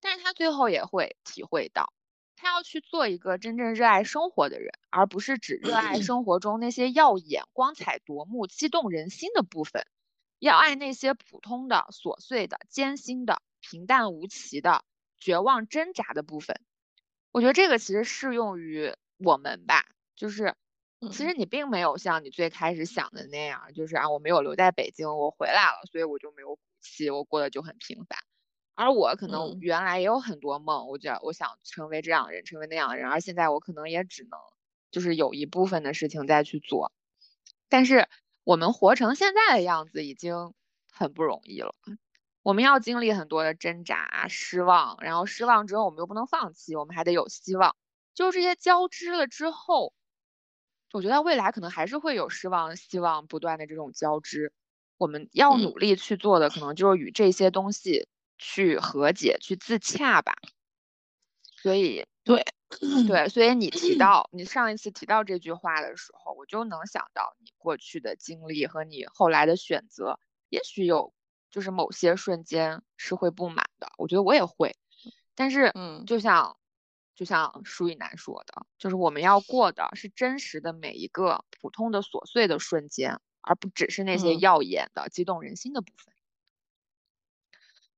[0.00, 1.92] 但是他最后也会体会到，
[2.36, 9.86] 他要去做一个真正热爱生活的人，而不是只热爱生活中那些耀眼、光彩夺目、激动人心的部分，
[10.38, 14.84] 要爱那些普通的、琐碎的、艰辛的、平淡无奇的、
[15.18, 16.60] 绝望挣扎的部分。
[17.30, 19.84] 我觉得这个其实适用于我们吧，
[20.16, 20.54] 就是
[21.10, 28.18] 其实嗯你并没有像你最开始想的那样，就是啊，我没有留在北京，我回来了，所以我就没有骨气，我过得就很平凡。
[28.74, 34.38] 而我可能嗯原来也有很多梦，我觉得我想成为这样的人，成为那样的人，而现在我可能也只能
[34.90, 36.92] 就是有一部分的事情再去做，
[37.68, 38.08] 但是
[38.44, 40.54] 我们活成现在的样子已经
[40.92, 41.74] 很不容易了。
[42.42, 47.76] 我们要经历很多的挣扎、失望，然后失望之后我们又不能放弃，我们还得有希望。
[48.14, 49.92] 就是这些交织了之后，
[50.92, 54.52] 我觉得未来可能还是会有失望、希望不断的这种交织。
[54.98, 58.06] 我们要嗯努力去做的，可能就是与这些东西
[58.38, 60.34] 去和解、去自洽吧。
[61.62, 62.44] 所以，对，
[63.06, 70.18] 对，所以你提 到你上一次提到这句话的时候，我就能想到你过去的经历和你后来的选择，
[70.48, 71.14] 也许有
[71.50, 73.90] 就是某些瞬间是会不满的。
[73.96, 74.76] 我觉得我也会，
[75.34, 76.58] 但是嗯，就像
[77.20, 86.14] 就像舒以南说的，就是我们要过的是真实的每一个普通的琐碎的瞬间，而不只是那些耀眼的、激动人心的部分。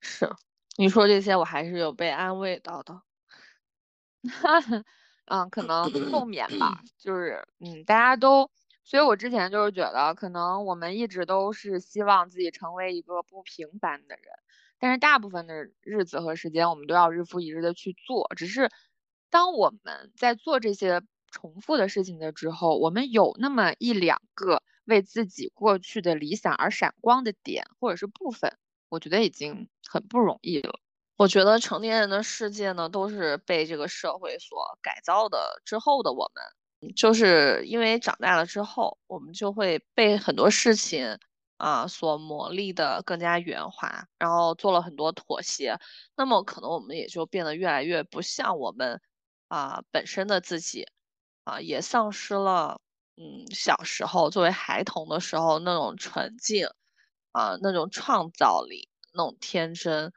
[0.01, 0.35] 是，
[0.77, 3.01] 你说这些我还是有被安慰到的。
[5.27, 8.51] 嗯，可能后面吧，就是嗯，大家都，
[8.83, 14.25] 所以我之前就是觉得，可能我们一直都是希望自己成为一个不平凡的人，
[14.81, 18.29] 但是大部分的日子和时间，我们都要日复一日的去做。
[18.35, 18.69] 只是
[19.33, 28.59] 当我们在做这些重复的事情的之后，我们有那么一两个为自己过去的理想而闪光的点或者是部分，
[28.91, 30.79] 我觉得已经很不容易了。
[31.17, 35.63] 我觉得成年人的世界呢，都是被这个社会所改造的。
[35.65, 36.31] 之后的我
[36.81, 41.19] 们，就是因为长大了之后，我们就会被很多事情
[41.57, 45.79] 啊所磨砺的更加圆滑，然后做了很多妥协。
[46.17, 49.01] 那么可能我们也就变得越来越不像我们
[49.53, 50.87] 啊本身的自己
[51.45, 52.81] 啊，也丧失了
[53.17, 56.69] 嗯小时候作为孩童的时候那种纯净
[57.33, 60.11] 啊那种创造力那种天真。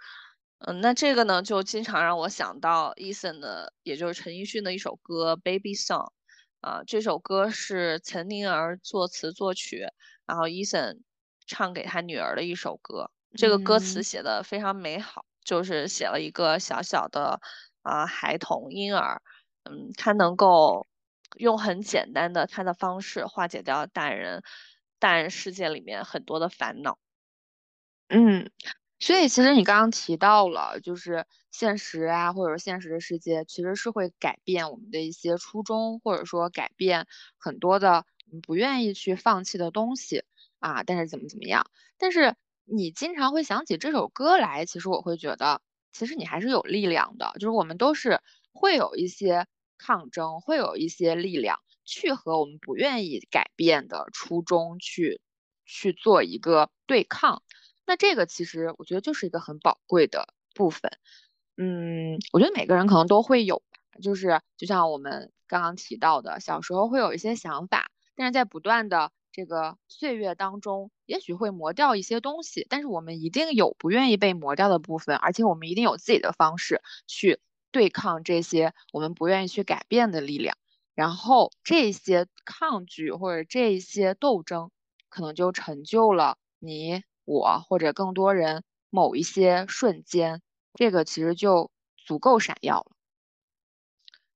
[0.59, 6.07] 嗯，那这个呢，就经常让我想到 Eason 的，也就是陈奕迅的一首歌《Baby Song》
[6.61, 6.81] 啊。
[6.87, 9.85] 这首歌是岑宁儿作词作曲，
[10.25, 11.01] 然后 Eason
[11.45, 13.11] 唱给他女儿的一首歌。
[13.35, 17.41] 这个歌词写的非常美好，就是写了一个小小的
[17.85, 19.21] 啊孩童婴儿，
[19.63, 20.87] 嗯，他能够
[21.37, 24.43] 用很简单的他的方式化解掉大人
[24.99, 26.97] 大人世界里面很多的烦恼。
[28.09, 28.49] 嗯。
[28.99, 37.05] 所以，其实你刚刚提到了，就是现实啊，或者说现实的世界，其实是会改变我们的一些初衷，或者说改变
[37.37, 38.05] 很多的
[38.41, 40.23] 不愿意去放弃的东西
[40.59, 40.83] 啊。
[40.83, 41.67] 但是怎么怎么样？
[41.97, 45.61] 但是你经常会想起这首歌来，其实我会觉得，
[45.95, 47.31] 其实你还是有力量的。
[47.35, 48.19] 就是我们都是
[48.51, 55.21] 会有一些抗争，会有一些力量去和我们不愿意改变的初衷去
[55.65, 57.41] 去做一个对抗。
[57.85, 60.91] 那这个其实我觉得就是一个很宝贵的部分，
[61.55, 80.57] 嗯，我觉得每个人可能都会有吧，就是就像我们刚刚提到的，小时候会有一些想法，但是在不断的这个岁月当中，也许会磨掉一些东西，但是我们一定有不愿意被磨掉的部分，而且我们一定有自己的方式去对抗这些我们不愿意去改变的力量，
[80.93, 84.71] 然后这些抗拒或者这些斗争，
[85.09, 87.03] 可能就成就了你。
[87.25, 90.41] 我或者更多人某一些瞬间，
[90.75, 92.91] 这个其实就足够闪耀了。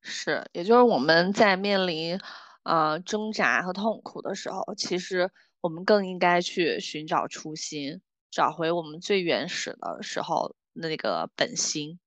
[0.02, 2.20] 是，也就是我们在面临
[2.64, 5.32] 呃挣扎和痛苦的时候，其实
[5.62, 8.01] 我们更应该去寻找初心，
[8.32, 11.99] 找回我们最原始的时候那个本心。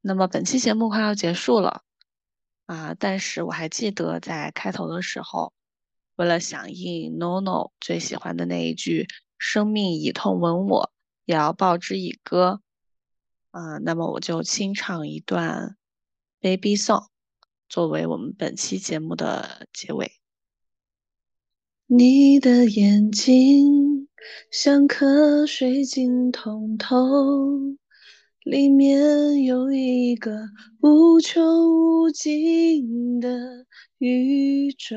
[0.00, 1.82] 那么本期节目快要结束了
[2.66, 5.52] 啊，但是我还记得在开头的时候，
[6.16, 9.06] 为了响应 NONO 最喜欢的那一句。
[9.42, 10.92] 生命以痛吻我，
[11.24, 12.60] 也要报之以歌。
[13.52, 15.78] 啊，那么我就清唱一段
[16.42, 17.04] 《Baby Song》，
[17.70, 20.10] 作为我们本期节目的结尾。
[21.86, 24.08] 你的眼睛
[24.50, 26.96] 像颗水晶通透，
[28.42, 30.48] 里面有一个
[30.80, 33.66] 无穷无尽的
[33.98, 34.96] 宇宙。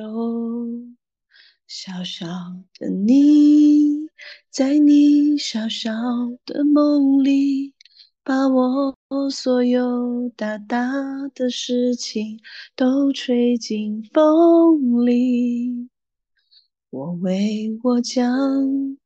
[1.67, 2.25] 小小
[2.79, 4.07] 的你，
[4.49, 5.91] 在你小小
[6.43, 7.75] 的梦里，
[8.23, 8.95] 把我
[9.29, 10.79] 所有大大
[11.35, 12.39] 的事情
[12.75, 15.89] 都吹进风里。
[16.89, 18.97] 我为我将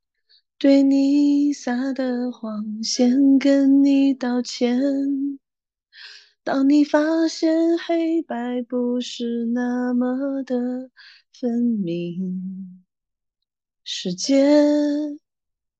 [0.57, 4.79] 对你撒的谎先跟你道歉。
[6.43, 10.89] 当你发现黑白不是那么的。
[11.39, 12.83] 分明，
[13.83, 14.43] 世界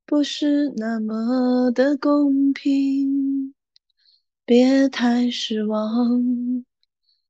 [0.08, 3.54] 不是那么的公平，
[4.46, 6.24] 别太失望。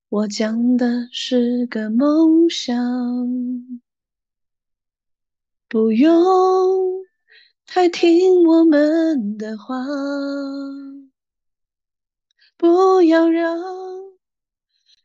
[0.09, 2.77] 我讲的是个梦想，
[5.67, 7.03] 不用
[7.65, 9.75] 太听我们的话，
[12.57, 13.57] 不要让。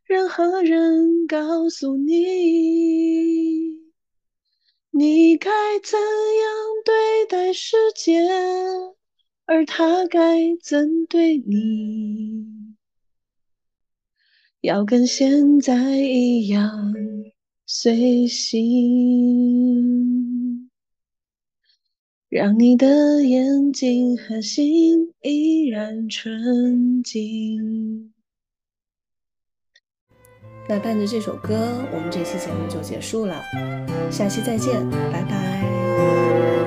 [0.04, 3.81] 任何人告诉你，
[4.94, 5.50] 你该
[5.82, 6.04] 怎样
[6.84, 8.20] 对待世界，
[9.46, 10.20] 而他该
[10.62, 12.46] 怎对你？
[14.60, 16.92] 要跟现在一样
[17.64, 18.68] 随性，
[22.28, 28.11] 让你的眼睛和心依然纯净。
[30.68, 31.54] 那伴着这首歌
[31.92, 33.42] 我们这期节目就结束了。
[34.10, 36.61] 下期再见拜拜。